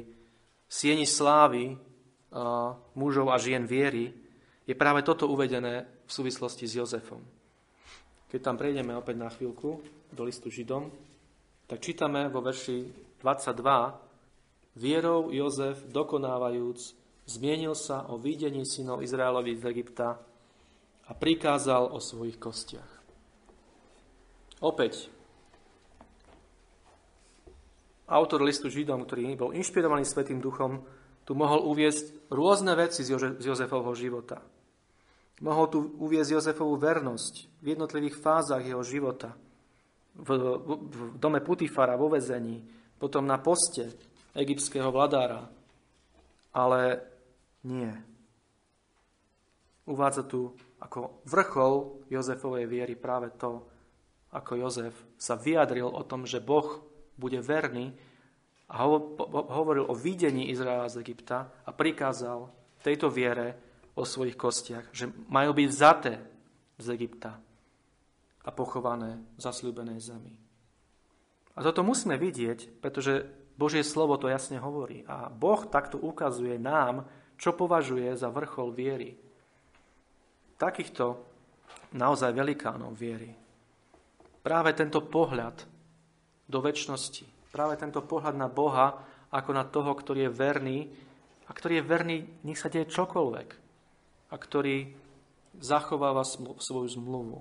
sieni 0.68 1.08
slávy 1.08 1.72
uh, 1.72 2.76
mužov 3.00 3.32
a 3.32 3.40
žien 3.40 3.64
viery, 3.64 4.12
je 4.68 4.76
práve 4.76 5.02
toto 5.02 5.28
uvedené 5.32 5.88
v 6.06 6.12
súvislosti 6.12 6.68
s 6.68 6.78
Jozefom. 6.78 7.24
Keď 8.32 8.40
tam 8.40 8.56
prejdeme 8.56 8.96
opäť 8.96 9.16
na 9.20 9.28
chvíľku 9.28 9.84
do 10.12 10.22
listu 10.24 10.48
Židom, 10.48 10.92
tak 11.68 11.80
čítame 11.80 12.28
vo 12.28 12.44
verši 12.44 12.88
22, 13.20 14.12
Vierou 14.72 15.36
Jozef, 15.36 15.84
dokonávajúc, 15.92 16.96
zmienil 17.28 17.76
sa 17.76 18.08
o 18.08 18.16
videní 18.16 18.64
synov 18.64 19.04
Izraelovi 19.04 19.60
z 19.60 19.68
Egypta 19.68 20.16
a 21.08 21.12
prikázal 21.12 21.92
o 21.92 22.00
svojich 22.00 22.40
kostiach. 22.40 22.92
Opäť, 24.64 25.12
autor 28.12 28.44
listu 28.44 28.68
Židom, 28.68 29.08
ktorý 29.08 29.40
bol 29.40 29.56
inšpirovaný 29.56 30.04
Svetým 30.04 30.44
duchom, 30.44 30.84
tu 31.24 31.32
mohol 31.32 31.64
uviezť 31.72 32.28
rôzne 32.28 32.76
veci 32.76 33.08
z 33.08 33.40
Jozefovho 33.40 33.96
života. 33.96 34.44
Mohol 35.42 35.66
tu 35.72 35.80
uviezť 35.98 36.38
Jozefovú 36.38 36.76
vernosť 36.78 37.64
v 37.64 37.66
jednotlivých 37.74 38.20
fázach 38.20 38.62
jeho 38.62 38.84
života. 38.84 39.34
V, 40.12 40.28
v, 40.28 40.70
v 40.92 41.00
dome 41.18 41.40
Putifara, 41.40 41.96
vo 41.96 42.12
vezení, 42.12 42.62
potom 43.00 43.24
na 43.26 43.40
poste, 43.40 43.90
egyptského 44.36 44.92
vladára. 44.92 45.48
Ale 46.52 47.00
nie. 47.64 47.90
Uvádza 49.88 50.28
tu 50.28 50.52
ako 50.84 51.24
vrchol 51.26 52.06
Jozefovej 52.12 52.66
viery 52.68 52.94
práve 53.00 53.32
to, 53.40 53.66
ako 54.36 54.52
Jozef 54.68 54.96
sa 55.16 55.40
vyjadril 55.40 55.88
o 55.88 56.04
tom, 56.06 56.28
že 56.28 56.44
Boh 56.44 56.91
bude 57.22 57.38
verný 57.46 57.94
a 58.74 58.82
hovoril 59.54 59.86
o 59.86 59.94
videní 59.94 60.50
Izraela 60.50 60.90
z 60.90 61.06
Egypta 61.06 61.54
a 61.62 61.70
prikázal 61.70 62.50
tejto 62.82 63.14
viere 63.14 63.54
o 63.94 64.02
svojich 64.02 64.34
kostiach, 64.34 64.90
že 64.90 65.14
majú 65.30 65.54
byť 65.54 65.68
vzaté 65.70 66.14
z 66.82 66.88
Egypta 66.98 67.38
a 68.42 68.50
pochované 68.50 69.22
v 69.38 69.40
zasľúbenej 69.40 70.00
zemi. 70.02 70.34
A 71.54 71.60
toto 71.62 71.86
musíme 71.86 72.18
vidieť, 72.18 72.82
pretože 72.82 73.28
Božie 73.60 73.86
slovo 73.86 74.18
to 74.18 74.32
jasne 74.32 74.58
hovorí. 74.58 75.06
A 75.06 75.30
Boh 75.30 75.62
takto 75.68 76.00
ukazuje 76.00 76.58
nám, 76.58 77.06
čo 77.38 77.54
považuje 77.54 78.10
za 78.18 78.32
vrchol 78.34 78.74
viery. 78.74 79.14
Takýchto 80.58 81.20
naozaj 81.94 82.32
velikánov 82.32 82.96
viery. 82.96 83.36
Práve 84.42 84.74
tento 84.74 85.06
pohľad 85.06 85.68
do 86.52 86.60
väčšnosti, 86.60 87.56
práve 87.56 87.80
tento 87.80 88.04
pohľad 88.04 88.36
na 88.36 88.52
Boha 88.52 89.00
ako 89.32 89.52
na 89.56 89.64
toho, 89.64 89.96
ktorý 89.96 90.28
je 90.28 90.36
verný 90.36 90.80
a 91.48 91.52
ktorý 91.56 91.80
je 91.80 91.88
verný, 91.88 92.18
nech 92.44 92.60
sa 92.60 92.68
deje 92.68 92.92
čokoľvek 92.92 93.50
a 94.32 94.36
ktorý 94.36 94.92
zachováva 95.60 96.24
svoju 96.60 96.88
zmluvu, 97.00 97.40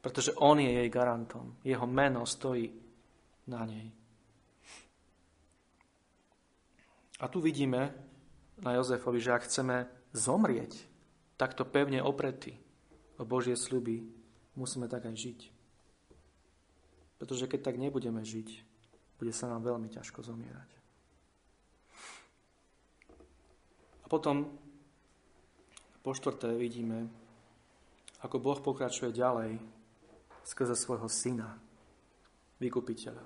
pretože 0.00 0.32
on 0.40 0.60
je 0.60 0.68
jej 0.68 0.88
garantom. 0.88 1.56
Jeho 1.60 1.84
meno 1.84 2.24
stojí 2.24 2.72
na 3.48 3.64
nej. 3.68 3.88
A 7.20 7.28
tu 7.28 7.44
vidíme 7.44 7.92
na 8.64 8.80
Jozefovi, 8.80 9.20
že 9.20 9.36
ak 9.36 9.44
chceme 9.44 9.84
zomrieť 10.16 10.72
takto 11.36 11.68
pevne 11.68 12.00
opretý 12.00 12.56
o 13.20 13.24
Božie 13.28 13.56
sľuby, 13.56 14.04
musíme 14.56 14.88
tak 14.88 15.04
aj 15.04 15.16
žiť. 15.16 15.59
Pretože 17.20 17.44
keď 17.44 17.60
tak 17.68 17.76
nebudeme 17.76 18.24
žiť, 18.24 18.48
bude 19.20 19.28
sa 19.36 19.52
nám 19.52 19.60
veľmi 19.60 19.92
ťažko 19.92 20.24
zomierať. 20.24 20.70
A 24.00 24.06
potom 24.08 24.48
po 26.00 26.16
štvrté 26.16 26.56
vidíme, 26.56 27.12
ako 28.24 28.40
Boh 28.40 28.56
pokračuje 28.56 29.12
ďalej 29.12 29.60
skrze 30.48 30.72
svojho 30.72 31.12
syna, 31.12 31.60
vykupiteľa. 32.56 33.20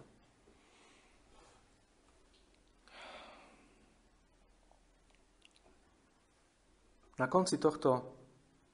Na 7.15 7.31
konci 7.31 7.63
tohto 7.63 8.11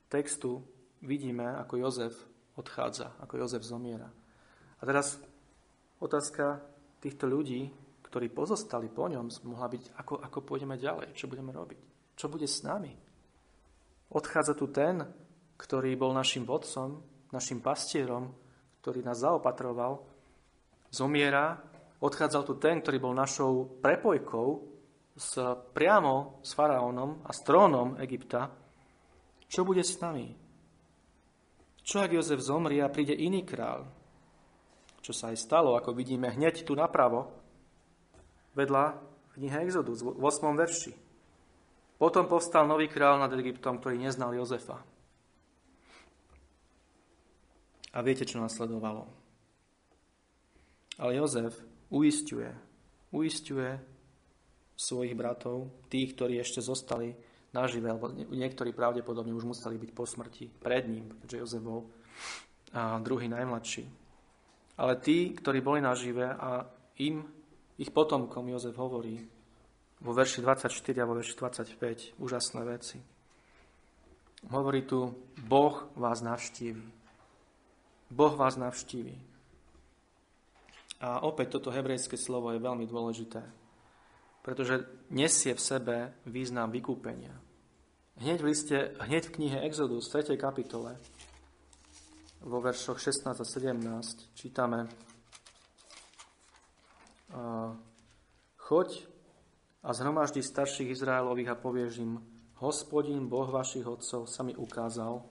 textu 0.09 0.65
vidíme, 1.05 1.45
ako 1.61 1.77
Jozef 1.77 2.17
odchádza, 2.57 3.13
ako 3.21 3.45
Jozef 3.45 3.61
zomiera. 3.61 4.09
A 4.81 4.83
teraz 4.89 5.21
otázka 6.01 6.65
týchto 7.05 7.29
ľudí, 7.29 7.69
ktorí 8.11 8.33
pozostali 8.33 8.89
po 8.89 9.07
ňom, 9.07 9.29
mohla 9.47 9.69
byť, 9.71 9.95
ako, 10.01 10.19
ako 10.19 10.39
pôjdeme 10.43 10.75
ďalej, 10.81 11.15
čo 11.15 11.31
budeme 11.31 11.53
robiť, 11.55 11.79
čo 12.17 12.27
bude 12.27 12.49
s 12.49 12.65
nami. 12.67 12.91
Odchádza 14.11 14.59
tu 14.59 14.73
ten, 14.73 15.05
ktorý 15.55 15.95
bol 15.95 16.11
našim 16.11 16.43
vodcom, 16.43 16.99
našim 17.31 17.63
pastierom, 17.63 18.35
ktorý 18.83 19.07
nás 19.07 19.23
zaopatroval, 19.23 20.03
zomiera, 20.91 21.61
odchádzal 22.03 22.43
tu 22.49 22.59
ten, 22.59 22.83
ktorý 22.83 22.99
bol 22.99 23.15
našou 23.15 23.79
prepojkou 23.79 24.49
s, 25.15 25.39
priamo 25.77 26.41
s 26.43 26.57
faraónom 26.57 27.23
a 27.23 27.31
s 27.31 27.45
trónom 27.45 27.95
Egypta, 28.01 28.51
čo 29.47 29.63
bude 29.63 29.85
s 29.85 30.01
nami? 30.01 30.35
Čo 31.85 32.07
ak 32.07 32.15
Jozef 32.15 32.41
zomrie 32.43 32.81
a 32.83 32.91
príde 32.91 33.15
iný 33.15 33.43
král? 33.43 34.00
Čo 35.01 35.13
sa 35.17 35.33
aj 35.33 35.41
stalo, 35.41 35.75
ako 35.77 35.97
vidíme 35.97 36.29
hneď 36.29 36.65
tu 36.65 36.77
napravo, 36.77 37.33
vedľa 38.53 39.01
knihe 39.37 39.65
Exodus 39.65 40.05
v 40.05 40.21
8. 40.21 40.53
verši. 40.57 40.93
Potom 42.01 42.29
povstal 42.29 42.65
nový 42.65 42.89
král 42.89 43.21
nad 43.21 43.33
Egyptom, 43.33 43.81
ktorý 43.81 44.01
neznal 44.01 44.33
Jozefa. 44.33 44.81
A 47.91 47.99
viete, 48.01 48.25
čo 48.25 48.41
nasledovalo. 48.41 49.05
Ale 51.01 51.17
Jozef 51.17 51.57
uistuje, 51.93 52.49
uistuje 53.13 53.77
svojich 54.77 55.13
bratov, 55.13 55.69
tých, 55.93 56.17
ktorí 56.17 56.41
ešte 56.41 56.65
zostali 56.65 57.13
nažive, 57.53 57.93
alebo 57.93 58.09
niektorí 58.13 58.73
pravdepodobne 58.73 59.35
už 59.37 59.45
museli 59.45 59.77
byť 59.77 59.91
po 59.93 60.09
smrti 60.09 60.49
pred 60.61 60.89
ním, 60.89 61.13
keďže 61.21 61.41
Jozef 61.41 61.63
bol 61.65 61.89
druhý 63.05 63.29
najmladší. 63.29 64.00
Ale 64.81 64.97
tí, 64.97 65.37
ktorí 65.37 65.61
boli 65.61 65.85
nažive 65.85 66.25
a 66.25 66.65
im, 67.05 67.21
ich 67.77 67.93
potomkom 67.93 68.49
Jozef 68.49 68.73
hovorí, 68.81 69.21
vo 70.01 70.13
verši 70.17 70.41
24 70.41 71.05
a 71.05 71.09
vo 71.09 71.21
verši 71.21 71.35
25 71.37 72.17
úžasné 72.17 72.63
veci. 72.65 72.97
Hovorí 74.49 74.89
tu, 74.89 75.13
Boh 75.45 75.93
vás 76.01 76.25
navštívi. 76.25 76.81
Boh 78.09 78.35
vás 78.41 78.57
navštívi. 78.57 79.13
A 81.01 81.25
opäť 81.29 81.61
toto 81.61 81.73
hebrejské 81.73 82.17
slovo 82.17 82.53
je 82.53 82.61
veľmi 82.61 82.85
dôležité, 82.89 83.41
pretože 84.41 84.85
nesie 85.13 85.53
v 85.53 85.61
sebe 85.61 85.97
význam 86.25 86.73
vykúpenia. 86.73 87.33
Hneď 88.21 88.39
v, 88.41 88.47
liste, 88.53 88.77
hneď 89.01 89.29
v 89.29 89.35
knihe 89.41 89.59
Exodus, 89.65 90.13
3. 90.13 90.37
kapitole, 90.37 90.97
vo 92.41 92.59
veršoch 92.61 92.97
16 92.97 93.41
a 93.41 93.45
17 93.45 94.33
čítame 94.33 94.89
Choď 98.57 98.89
a 99.83 99.91
zhromaždí 99.95 100.43
starších 100.43 100.91
Izraelových 100.95 101.55
a 101.55 101.57
povieš 101.59 101.93
im, 102.03 102.21
hospodin, 102.61 103.27
Boh 103.27 103.49
vašich 103.49 103.87
otcov, 103.87 104.29
sa 104.29 104.43
mi 104.45 104.53
ukázal, 104.55 105.23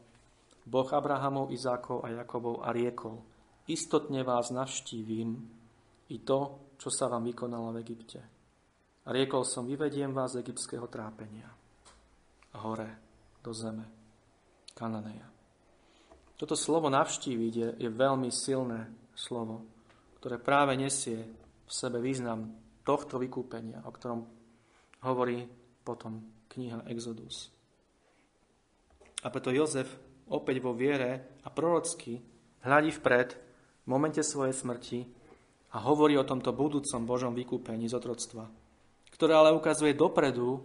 Boh 0.66 0.90
Abrahamov, 0.94 1.54
Izákov 1.54 2.04
a 2.04 2.12
Jakobov 2.12 2.66
a 2.66 2.74
riekol, 2.74 3.22
istotne 3.70 4.26
vás 4.26 4.50
navštívim 4.50 5.38
i 6.10 6.18
to, 6.26 6.74
čo 6.82 6.90
sa 6.90 7.08
vám 7.08 7.30
vykonalo 7.30 7.76
v 7.76 7.82
Egypte. 7.86 8.20
A 9.06 9.10
riekol 9.14 9.46
som, 9.46 9.70
vyvediem 9.70 10.12
vás 10.12 10.34
z 10.34 10.42
egyptského 10.42 10.90
trápenia 10.90 11.48
hore 12.60 12.90
do 13.46 13.54
zeme 13.54 13.86
Kananeja. 14.74 15.29
Toto 16.40 16.56
slovo 16.56 16.88
navštíviť 16.88 17.54
je, 17.54 17.70
je 17.84 17.90
veľmi 17.92 18.32
silné 18.32 18.88
slovo, 19.12 19.68
ktoré 20.24 20.40
práve 20.40 20.80
nesie 20.80 21.28
v 21.68 21.72
sebe 21.72 22.00
význam 22.00 22.56
tohto 22.88 23.20
vykúpenia, 23.20 23.84
o 23.84 23.92
ktorom 23.92 24.24
hovorí 25.04 25.44
potom 25.84 26.24
kniha 26.48 26.88
Exodus. 26.88 27.52
A 29.20 29.28
preto 29.28 29.52
Jozef 29.52 29.92
opäť 30.32 30.64
vo 30.64 30.72
viere 30.72 31.36
a 31.44 31.52
prorocky 31.52 32.24
hľadí 32.64 32.96
vpred 32.96 33.30
v 33.84 33.88
momente 33.92 34.24
svojej 34.24 34.56
smrti 34.56 35.00
a 35.76 35.78
hovorí 35.84 36.16
o 36.16 36.24
tomto 36.24 36.56
budúcom 36.56 37.04
Božom 37.04 37.36
vykúpení 37.36 37.92
z 37.92 38.00
otroctva, 38.00 38.48
ktoré 39.12 39.36
ale 39.36 39.52
ukazuje 39.52 39.92
dopredu 39.92 40.64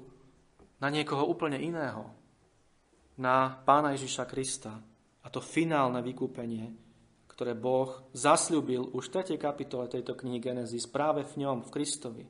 na 0.79 0.87
niekoho 0.87 1.27
úplne 1.27 1.59
iného, 1.59 2.15
na 3.19 3.59
Pána 3.67 3.95
Ježiša 3.99 4.25
Krista. 4.31 4.94
A 5.25 5.33
to 5.33 5.41
finálne 5.41 6.05
vykúpenie, 6.05 6.69
ktoré 7.35 7.57
Boh 7.57 8.07
zasľúbil 8.15 8.95
už 8.95 9.11
v 9.11 9.35
3. 9.35 9.41
kapitole 9.41 9.91
tejto 9.91 10.15
knihy 10.15 10.39
Genesis 10.39 10.87
práve 10.87 11.27
v 11.27 11.43
ňom, 11.43 11.67
v 11.67 11.73
Kristovi. 11.73 12.25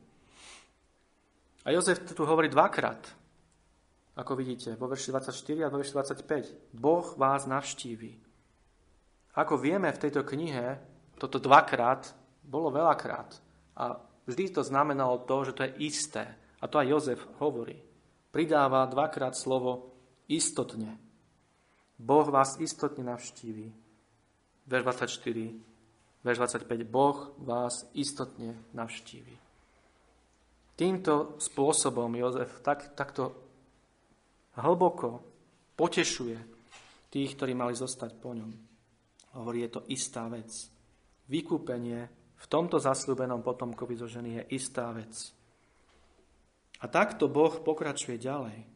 A 1.64 1.68
Jozef 1.74 2.00
tu 2.08 2.24
hovorí 2.24 2.48
dvakrát, 2.48 3.02
ako 4.14 4.32
vidíte, 4.38 4.78
vo 4.78 4.86
verši 4.86 5.10
24 5.10 5.66
a 5.66 5.72
vo 5.72 5.82
verši 5.82 5.92
25. 6.22 6.76
Boh 6.76 7.06
vás 7.18 7.44
navštíví. 7.50 8.16
Ako 9.34 9.58
vieme 9.58 9.90
v 9.90 10.00
tejto 10.00 10.22
knihe, 10.22 10.78
toto 11.18 11.42
dvakrát 11.42 12.14
bolo 12.46 12.70
veľakrát. 12.70 13.34
A 13.74 13.98
vždy 14.24 14.54
to 14.54 14.62
znamenalo 14.62 15.26
to, 15.26 15.50
že 15.50 15.52
to 15.52 15.64
je 15.66 15.72
isté. 15.90 16.24
A 16.62 16.70
to 16.70 16.78
aj 16.78 16.88
Jozef 16.88 17.20
hovorí. 17.42 17.76
Pridáva 18.30 18.86
dvakrát 18.86 19.36
slovo 19.36 19.92
istotne. 20.30 21.03
Boh 21.98 22.26
vás 22.26 22.58
istotne 22.58 23.04
navštíví. 23.06 23.72
Verš 24.66 24.82
24, 24.82 26.24
verš 26.24 26.38
25. 26.38 26.84
Boh 26.88 27.30
vás 27.38 27.86
istotne 27.94 28.58
navštíví. 28.74 29.36
Týmto 30.74 31.38
spôsobom 31.38 32.10
Jozef 32.18 32.58
tak, 32.66 32.98
takto 32.98 33.30
hlboko 34.58 35.22
potešuje 35.78 36.38
tých, 37.14 37.38
ktorí 37.38 37.54
mali 37.54 37.78
zostať 37.78 38.10
po 38.18 38.34
ňom. 38.34 38.50
Hovorí, 39.38 39.62
je 39.62 39.70
to 39.78 39.86
istá 39.86 40.26
vec. 40.26 40.50
Vykúpenie 41.30 42.10
v 42.34 42.46
tomto 42.50 42.82
zasľúbenom 42.82 43.40
potomkovi 43.46 43.94
zo 43.94 44.10
ženy 44.10 44.42
je 44.42 44.58
istá 44.58 44.90
vec. 44.90 45.14
A 46.82 46.90
takto 46.90 47.30
Boh 47.30 47.54
pokračuje 47.62 48.18
ďalej, 48.18 48.73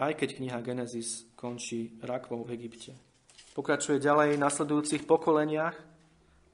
aj 0.00 0.16
keď 0.16 0.40
kniha 0.40 0.58
Genesis 0.64 1.28
končí 1.36 1.92
rakvou 2.00 2.48
v 2.48 2.56
Egypte. 2.56 2.96
Pokračuje 3.52 4.00
ďalej 4.00 4.40
v 4.40 4.42
nasledujúcich 4.42 5.04
pokoleniach, 5.04 5.76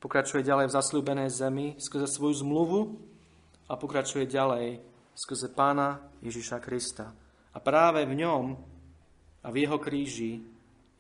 pokračuje 0.03 0.43
ďalej 0.43 0.67
v 0.67 0.75
zasľúbenej 0.75 1.31
zemi 1.31 1.67
skrze 1.79 2.11
svoju 2.11 2.43
zmluvu, 2.43 2.81
a 3.67 3.75
pokračuje 3.75 4.31
ďalej 4.31 4.79
skrze 5.15 5.51
pána 5.51 5.99
Ježiša 6.23 6.63
Krista. 6.63 7.11
A 7.55 7.59
práve 7.59 8.07
v 8.07 8.15
ňom 8.15 8.55
a 9.43 9.49
v 9.51 9.57
jeho 9.67 9.79
kríži 9.83 10.43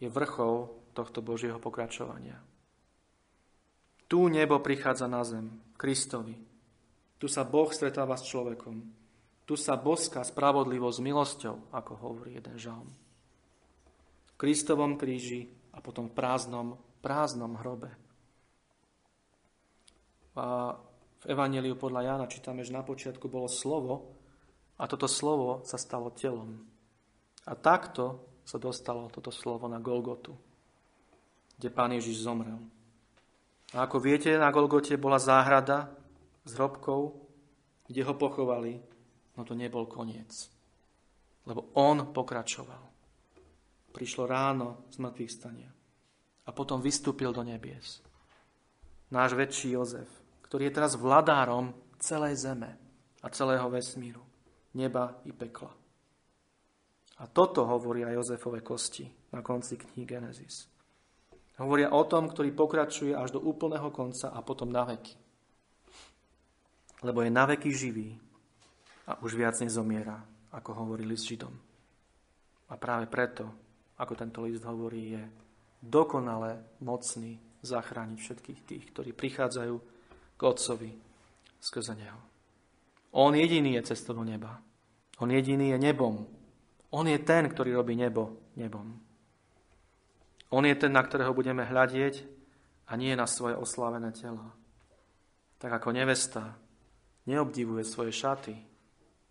je 0.02 0.08
vrchol 0.10 0.70
tohto 0.90 1.22
Božieho 1.22 1.62
pokračovania. 1.62 2.40
Tu 4.06 4.18
nebo 4.30 4.62
prichádza 4.62 5.10
na 5.10 5.22
zem, 5.26 5.50
Kristovi. 5.74 6.38
Tu 7.18 7.26
sa 7.26 7.42
Boh 7.42 7.70
stretáva 7.74 8.14
s 8.14 8.26
človekom. 8.26 9.05
Tu 9.46 9.54
sa 9.54 9.78
boská 9.78 10.26
spravodlivosť 10.26 10.96
s 10.98 11.04
milosťou, 11.06 11.56
ako 11.70 11.92
hovorí 12.02 12.34
jeden 12.34 12.58
žalm. 12.58 12.90
V 14.26 14.32
Kristovom 14.34 14.98
kríži 14.98 15.46
a 15.70 15.78
potom 15.78 16.10
v 16.10 16.16
prázdnom, 16.18 16.68
prázdnom 16.98 17.54
hrobe. 17.62 17.94
A 20.36 20.74
v 21.22 21.24
Evangeliu 21.30 21.78
podľa 21.78 22.02
Jána 22.12 22.26
čítame, 22.26 22.66
že 22.66 22.74
na 22.74 22.82
počiatku 22.82 23.30
bolo 23.30 23.46
slovo 23.46 24.18
a 24.76 24.84
toto 24.84 25.08
slovo 25.08 25.64
sa 25.64 25.78
stalo 25.80 26.12
telom. 26.12 26.66
A 27.46 27.54
takto 27.54 28.26
sa 28.42 28.58
dostalo 28.58 29.08
toto 29.08 29.30
slovo 29.30 29.70
na 29.70 29.78
Golgotu, 29.78 30.34
kde 31.56 31.68
pán 31.70 31.94
Ježiš 31.94 32.26
zomrel. 32.26 32.58
A 33.74 33.86
ako 33.86 34.02
viete, 34.02 34.34
na 34.34 34.50
Golgote 34.50 34.98
bola 34.98 35.18
záhrada 35.18 35.90
s 36.46 36.54
hrobkou, 36.54 37.14
kde 37.86 38.02
ho 38.06 38.14
pochovali, 38.14 38.78
no 39.36 39.44
to 39.44 39.52
nebol 39.52 39.84
koniec. 39.86 40.48
Lebo 41.46 41.70
on 41.78 42.10
pokračoval. 42.10 42.84
Prišlo 43.92 44.24
ráno 44.26 44.88
z 44.90 44.98
mŕtvych 44.98 45.32
stania. 45.32 45.70
A 46.46 46.50
potom 46.52 46.82
vystúpil 46.82 47.30
do 47.32 47.40
nebies. 47.46 48.02
Náš 49.14 49.38
väčší 49.38 49.78
Jozef, 49.78 50.10
ktorý 50.44 50.68
je 50.68 50.76
teraz 50.76 50.98
vladárom 50.98 51.70
celej 52.02 52.42
zeme 52.42 52.74
a 53.22 53.26
celého 53.30 53.70
vesmíru, 53.70 54.22
neba 54.74 55.16
i 55.24 55.30
pekla. 55.30 55.70
A 57.16 57.24
toto 57.30 57.64
hovoria 57.64 58.12
Jozefove 58.12 58.60
kosti 58.60 59.08
na 59.32 59.40
konci 59.40 59.80
knihy 59.80 60.04
Genesis. 60.04 60.68
Hovoria 61.56 61.88
o 61.88 62.04
tom, 62.04 62.28
ktorý 62.28 62.52
pokračuje 62.52 63.16
až 63.16 63.32
do 63.32 63.40
úplného 63.40 63.88
konca 63.88 64.28
a 64.28 64.44
potom 64.44 64.68
na 64.68 64.84
veky. 64.84 65.16
Lebo 67.00 67.24
je 67.24 67.30
na 67.32 67.48
veky 67.48 67.72
živý 67.72 68.20
a 69.06 69.22
už 69.22 69.38
viac 69.38 69.54
nezomiera, 69.62 70.18
ako 70.50 70.70
hovorí 70.84 71.06
list 71.06 71.30
Židom. 71.30 71.54
A 72.66 72.74
práve 72.74 73.06
preto, 73.06 73.46
ako 73.98 74.12
tento 74.18 74.42
list 74.42 74.66
hovorí, 74.66 75.14
je 75.14 75.22
dokonale 75.78 76.78
mocný 76.82 77.38
zachrániť 77.62 78.18
všetkých 78.18 78.60
tých, 78.66 78.84
ktorí 78.90 79.10
prichádzajú 79.14 79.74
k 80.36 80.40
Otcovi 80.42 80.90
skrze 81.62 81.94
Neho. 81.94 82.20
On 83.16 83.32
jediný 83.32 83.80
je 83.80 83.96
cestou 83.96 84.12
do 84.12 84.24
neba. 84.26 84.60
On 85.22 85.30
jediný 85.30 85.72
je 85.72 85.78
nebom. 85.80 86.28
On 86.92 87.06
je 87.08 87.16
ten, 87.24 87.48
ktorý 87.48 87.80
robí 87.80 87.96
nebo 87.96 88.52
nebom. 88.60 89.00
On 90.52 90.62
je 90.62 90.76
ten, 90.76 90.92
na 90.92 91.02
ktorého 91.02 91.32
budeme 91.32 91.64
hľadieť 91.64 92.22
a 92.86 92.92
nie 92.94 93.16
na 93.16 93.26
svoje 93.26 93.56
oslávené 93.56 94.12
tela. 94.12 94.52
Tak 95.56 95.80
ako 95.80 95.96
nevesta 95.96 96.54
neobdivuje 97.24 97.82
svoje 97.82 98.12
šaty, 98.12 98.54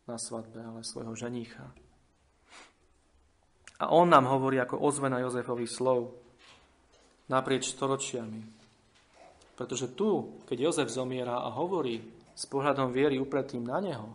na 0.06 0.18
svadbe, 0.18 0.62
ale 0.62 0.86
svojho 0.86 1.14
ženícha. 1.18 1.66
A 3.80 3.91
on 3.91 4.08
nám 4.08 4.30
hovorí 4.32 4.62
ako 4.62 4.80
ozvena 4.80 5.20
Jozefových 5.20 5.72
slov 5.72 6.16
naprieč 7.28 7.74
storočiami. 7.74 8.41
Pretože 9.56 9.95
tu, 9.95 10.41
keď 10.47 10.58
Jozef 10.72 10.89
zomiera 10.91 11.43
a 11.43 11.49
hovorí 11.51 11.99
s 12.36 12.43
pohľadom 12.47 12.91
viery 12.91 13.20
upretým 13.20 13.64
na 13.64 13.80
neho, 13.80 14.10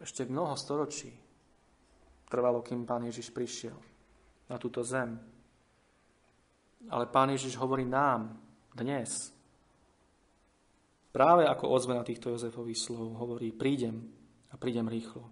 ešte 0.00 0.28
mnoho 0.28 0.56
storočí 0.56 1.12
trvalo, 2.28 2.60
kým 2.60 2.84
Pán 2.84 3.04
Ježiš 3.08 3.30
prišiel 3.30 3.76
na 4.48 4.56
túto 4.58 4.84
zem. 4.84 5.16
Ale 6.88 7.08
Pán 7.08 7.32
Ježiš 7.32 7.56
hovorí 7.56 7.88
nám 7.88 8.36
dnes, 8.74 9.33
práve 11.14 11.46
ako 11.46 11.70
ozvena 11.70 12.02
týchto 12.02 12.34
Jozefových 12.34 12.82
slov, 12.82 13.14
hovorí, 13.22 13.54
prídem 13.54 14.02
a 14.50 14.58
prídem 14.58 14.90
rýchlo. 14.90 15.22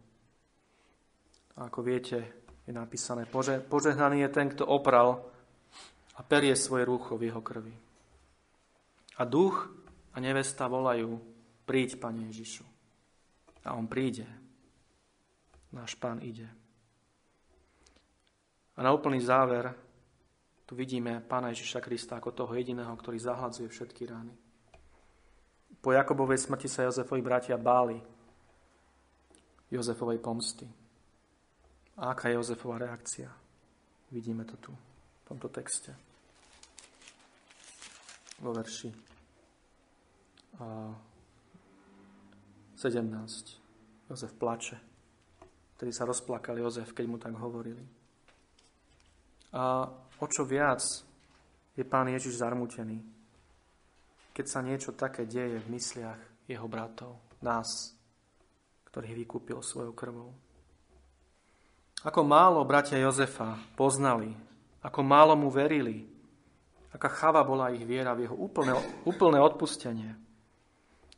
A 1.58 1.66
ako 1.66 1.82
viete, 1.82 2.46
je 2.62 2.70
napísané, 2.70 3.26
požehnaný 3.66 4.22
je 4.22 4.30
ten, 4.30 4.46
kto 4.46 4.62
opral 4.62 5.26
a 6.14 6.22
perie 6.22 6.54
svoje 6.54 6.86
rúcho 6.86 7.18
v 7.18 7.26
jeho 7.26 7.42
krvi. 7.42 7.74
A 9.18 9.26
duch 9.26 9.66
a 10.14 10.22
nevesta 10.22 10.70
volajú, 10.70 11.18
príď, 11.66 11.98
Pane 11.98 12.30
Ježišu. 12.30 12.62
A 13.66 13.74
on 13.74 13.90
príde. 13.90 14.24
Náš 15.74 15.98
Pán 15.98 16.22
ide. 16.22 16.46
A 18.76 18.80
na 18.84 18.92
úplný 18.92 19.20
záver 19.20 19.72
tu 20.64 20.76
vidíme 20.76 21.20
Pána 21.20 21.52
Ježiša 21.52 21.80
Krista 21.84 22.16
ako 22.16 22.32
toho 22.32 22.52
jediného, 22.56 22.92
ktorý 22.96 23.20
zahladzuje 23.20 23.68
všetky 23.68 24.08
rány. 24.08 24.41
Po 25.82 25.90
Jakobovej 25.90 26.38
smrti 26.38 26.70
sa 26.70 26.86
Jozefovi 26.86 27.22
bratia 27.22 27.58
báli 27.58 27.98
Jozefovej 29.66 30.22
pomsty. 30.22 30.68
A 31.98 32.14
aká 32.14 32.30
je 32.30 32.38
Jozefova 32.38 32.78
reakcia? 32.78 33.26
Vidíme 34.14 34.46
to 34.46 34.56
tu, 34.62 34.70
v 34.70 35.24
tomto 35.26 35.50
texte. 35.50 35.90
Vo 38.38 38.54
verši 38.54 39.12
17. 42.76 44.10
Jozef 44.10 44.32
plače. 44.38 44.78
Vtedy 45.76 45.92
sa 45.92 46.06
rozplakal 46.06 46.58
Jozef, 46.58 46.92
keď 46.94 47.06
mu 47.06 47.18
tak 47.18 47.34
hovorili. 47.34 47.82
A 49.52 49.90
o 50.18 50.26
čo 50.30 50.46
viac 50.46 50.82
je 51.74 51.84
pán 51.84 52.06
Ježiš 52.06 52.38
zarmutený, 52.38 53.02
keď 54.32 54.46
sa 54.48 54.60
niečo 54.64 54.96
také 54.96 55.28
deje 55.28 55.60
v 55.60 55.70
mysliach 55.76 56.20
jeho 56.48 56.66
bratov, 56.66 57.20
nás, 57.44 57.92
ktorých 58.88 59.24
vykúpil 59.24 59.60
svojou 59.60 59.92
krvou. 59.92 60.30
Ako 62.02 62.26
málo 62.26 62.66
bratia 62.66 62.98
Jozefa 62.98 63.54
poznali, 63.78 64.34
ako 64.82 65.00
málo 65.06 65.38
mu 65.38 65.52
verili, 65.52 66.02
aká 66.90 67.08
chava 67.08 67.46
bola 67.46 67.70
ich 67.70 67.86
viera 67.86 68.12
v 68.12 68.26
jeho 68.26 68.34
úplné, 68.34 68.74
úplné 69.06 69.38
odpustenie. 69.38 70.10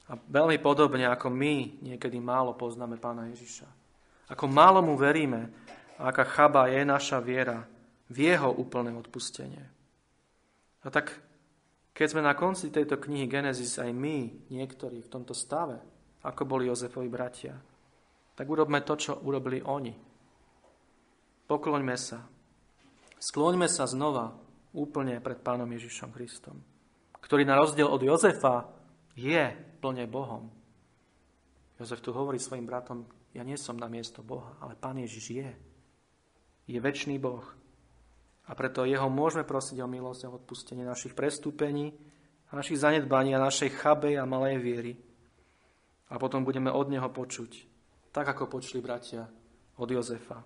A 0.05 0.21
veľmi 0.21 0.61
podobne, 0.61 1.09
ako 1.09 1.33
my 1.33 1.81
niekedy 1.81 2.21
málo 2.21 2.53
poznáme 2.53 3.01
pána 3.01 3.33
Ježiša. 3.33 3.65
Ako 4.29 4.45
málo 4.45 4.85
mu 4.85 5.01
veríme, 5.01 5.49
aká 5.97 6.29
chaba 6.29 6.69
je 6.69 6.85
naša 6.85 7.25
viera 7.25 7.65
v 8.13 8.29
jeho 8.29 8.53
úplné 8.53 8.93
odpustenie. 8.93 9.65
A 10.85 10.93
tak, 10.93 11.17
keď 11.95 12.07
sme 12.11 12.27
na 12.27 12.35
konci 12.35 12.75
tejto 12.75 12.99
knihy 12.99 13.31
Genesis 13.31 13.79
aj 13.79 13.95
my, 13.95 14.51
niektorí 14.51 14.99
v 14.99 15.13
tomto 15.15 15.31
stave, 15.31 15.79
ako 16.27 16.43
boli 16.43 16.67
Jozefovi 16.67 17.07
bratia, 17.07 17.55
tak 18.35 18.51
urobme 18.51 18.83
to, 18.83 18.99
čo 18.99 19.23
urobili 19.23 19.63
oni. 19.63 19.95
Pokloňme 21.47 21.95
sa. 21.95 22.19
Skloňme 23.23 23.71
sa 23.71 23.87
znova 23.87 24.35
úplne 24.75 25.23
pred 25.23 25.39
Pánom 25.39 25.71
Ježišom 25.71 26.11
Kristom, 26.11 26.59
ktorý 27.23 27.47
na 27.47 27.55
rozdiel 27.55 27.87
od 27.87 28.03
Jozefa 28.03 28.67
je 29.15 29.55
plne 29.79 30.11
Bohom. 30.11 30.51
Jozef 31.79 32.03
tu 32.03 32.11
hovorí 32.11 32.43
svojim 32.43 32.67
bratom, 32.67 33.07
ja 33.31 33.47
nie 33.47 33.55
som 33.55 33.79
na 33.79 33.87
miesto 33.87 34.19
Boha, 34.23 34.59
ale 34.59 34.75
Pán 34.75 34.99
Ježiš 34.99 35.27
je. 35.31 35.51
Je 36.67 36.79
väčší 36.83 37.23
Boh, 37.23 37.45
a 38.45 38.53
preto 38.53 38.85
jeho 38.85 39.09
môžeme 39.09 39.45
prosiť 39.47 39.81
o 39.81 39.89
milosť 39.89 40.29
a 40.29 40.35
odpustenie 40.37 40.85
našich 40.85 41.17
prestúpení, 41.17 41.97
a 42.55 42.63
našich 42.63 42.79
zanedbaní 42.79 43.35
a 43.35 43.43
našej 43.43 43.83
chabej 43.83 44.21
a 44.21 44.29
malej 44.31 44.63
viery. 44.63 44.93
A 46.13 46.21
potom 46.23 46.47
budeme 46.47 46.71
od 46.71 46.87
neho 46.87 47.11
počuť, 47.11 47.51
tak 48.15 48.31
ako 48.31 48.47
počuli 48.47 48.79
bratia 48.79 49.27
od 49.81 49.89
Jozefa. 49.91 50.39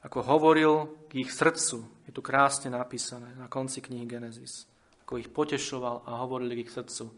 Ako 0.00 0.22
hovoril 0.24 1.04
k 1.10 1.26
ich 1.26 1.34
srdcu, 1.34 2.06
je 2.06 2.12
tu 2.14 2.22
krásne 2.22 2.70
napísané 2.72 3.34
na 3.34 3.50
konci 3.50 3.82
knihy 3.82 4.06
Genesis, 4.06 4.70
ako 5.04 5.18
ich 5.18 5.28
potešoval 5.28 6.06
a 6.06 6.22
hovorili 6.22 6.60
k 6.60 6.70
ich 6.70 6.72
srdcu, 6.72 7.10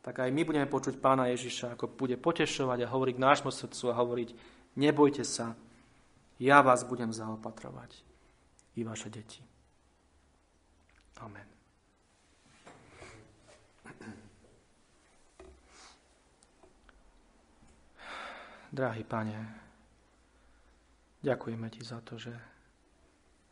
tak 0.00 0.22
aj 0.22 0.30
my 0.30 0.42
budeme 0.46 0.66
počuť 0.70 1.02
pána 1.02 1.28
Ježiša, 1.34 1.76
ako 1.76 1.92
bude 2.00 2.16
potešovať 2.16 2.86
a 2.86 2.90
hovoriť 2.90 3.14
k 3.18 3.24
nášmu 3.26 3.50
srdcu 3.52 3.84
a 3.90 3.98
hovoriť, 3.98 4.28
nebojte 4.78 5.22
sa, 5.26 5.52
ja 6.38 6.60
vás 6.60 6.84
budem 6.84 7.12
zaopatrovať, 7.12 8.04
i 8.76 8.84
vaše 8.84 9.10
deti. 9.10 9.40
Amen. 11.16 11.48
Drahý 18.72 19.04
pane, 19.08 19.40
ďakujeme 21.24 21.70
ti 21.72 21.80
za 21.80 22.04
to, 22.04 22.20
že 22.20 22.36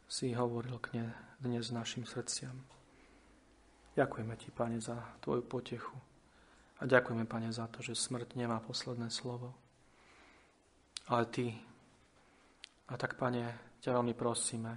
si 0.05 0.37
hovoril 0.37 0.77
k 0.79 1.01
ne 1.01 1.07
dnes 1.41 1.73
našim 1.73 2.05
srdciam. 2.05 2.61
Ďakujeme 3.97 4.35
ti, 4.37 4.51
pane, 4.51 4.81
za 4.83 5.01
tvoju 5.23 5.43
potechu. 5.47 5.97
A 6.81 6.87
ďakujeme, 6.87 7.25
pane, 7.25 7.53
za 7.55 7.71
to, 7.71 7.81
že 7.81 7.95
smrť 7.95 8.35
nemá 8.35 8.61
posledné 8.61 9.09
slovo. 9.09 9.55
Ale 11.07 11.25
ty 11.31 11.57
a 12.85 12.95
tak, 13.01 13.17
Pane, 13.17 13.77
ťa 13.81 13.97
veľmi 13.97 14.13
prosíme, 14.13 14.73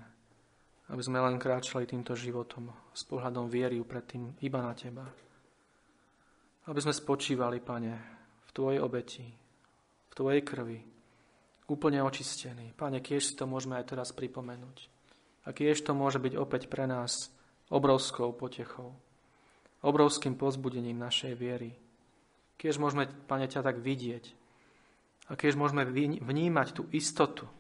aby 0.88 1.01
sme 1.03 1.20
len 1.20 1.36
kráčali 1.36 1.84
týmto 1.84 2.16
životom 2.16 2.72
s 2.95 3.03
pohľadom 3.03 3.51
viery 3.51 3.84
predtým 3.84 4.39
iba 4.39 4.64
na 4.64 4.72
Teba. 4.72 5.03
Aby 6.68 6.80
sme 6.80 6.95
spočívali, 6.95 7.60
Pane, 7.60 7.93
v 8.47 8.51
Tvojej 8.55 8.80
obeti, 8.80 9.28
v 10.08 10.14
Tvojej 10.16 10.41
krvi, 10.43 10.80
úplne 11.68 11.99
očistení. 11.99 12.72
Pane, 12.72 13.03
kiež 13.03 13.28
si 13.28 13.34
to 13.36 13.43
môžeme 13.43 13.76
aj 13.76 13.91
teraz 13.91 14.16
pripomenúť. 14.16 14.88
A 15.47 15.51
kiež 15.51 15.84
to 15.84 15.91
môže 15.91 16.20
byť 16.20 16.34
opäť 16.39 16.72
pre 16.72 16.88
nás 16.88 17.32
obrovskou 17.68 18.32
potechou, 18.32 18.95
obrovským 19.84 20.39
pozbudením 20.39 20.95
našej 20.95 21.36
viery. 21.36 21.76
Kiež 22.55 22.80
môžeme, 22.80 23.12
Pane, 23.28 23.51
ťa 23.51 23.68
tak 23.68 23.84
vidieť. 23.84 24.32
A 25.28 25.36
kiež 25.36 25.60
môžeme 25.60 25.84
vnímať 26.24 26.68
tú 26.72 26.88
istotu, 26.95 27.51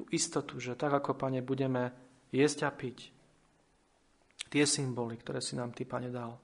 tú 0.00 0.08
istotu, 0.16 0.56
že 0.56 0.72
tak 0.72 0.96
ako, 0.96 1.12
Pane, 1.12 1.44
budeme 1.44 1.92
jesť 2.32 2.64
a 2.64 2.72
piť, 2.72 3.12
tie 4.48 4.64
symboly, 4.64 5.20
ktoré 5.20 5.44
si 5.44 5.60
nám 5.60 5.76
Ty, 5.76 5.84
Pane, 5.84 6.08
dal. 6.08 6.40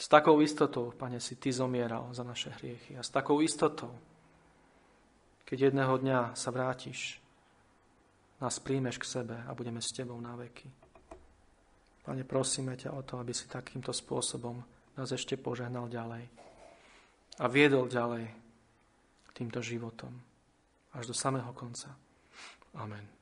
S 0.00 0.08
takou 0.08 0.40
istotou, 0.40 0.96
Pane, 0.96 1.20
si 1.20 1.36
Ty 1.36 1.52
zomieral 1.52 2.08
za 2.16 2.24
naše 2.24 2.48
hriechy. 2.56 2.96
A 2.96 3.04
s 3.04 3.12
takou 3.12 3.44
istotou, 3.44 3.92
keď 5.44 5.68
jedného 5.68 6.00
dňa 6.00 6.32
sa 6.32 6.48
vrátiš, 6.48 7.20
nás 8.40 8.56
príjmeš 8.56 8.96
k 8.96 9.20
sebe 9.20 9.36
a 9.44 9.52
budeme 9.52 9.84
s 9.84 9.92
Tebou 9.92 10.16
na 10.16 10.32
veky. 10.32 10.72
Pane, 12.00 12.24
prosíme 12.24 12.72
ťa 12.72 12.96
o 12.96 13.04
to, 13.04 13.20
aby 13.20 13.36
si 13.36 13.44
takýmto 13.52 13.92
spôsobom 13.92 14.56
nás 14.96 15.12
ešte 15.12 15.36
požehnal 15.36 15.92
ďalej 15.92 16.24
a 17.36 17.44
viedol 17.52 17.84
ďalej 17.84 18.32
týmto 19.36 19.60
životom 19.60 20.16
až 20.96 21.12
do 21.12 21.14
samého 21.14 21.52
konca. 21.52 22.09
Amen. 22.76 23.19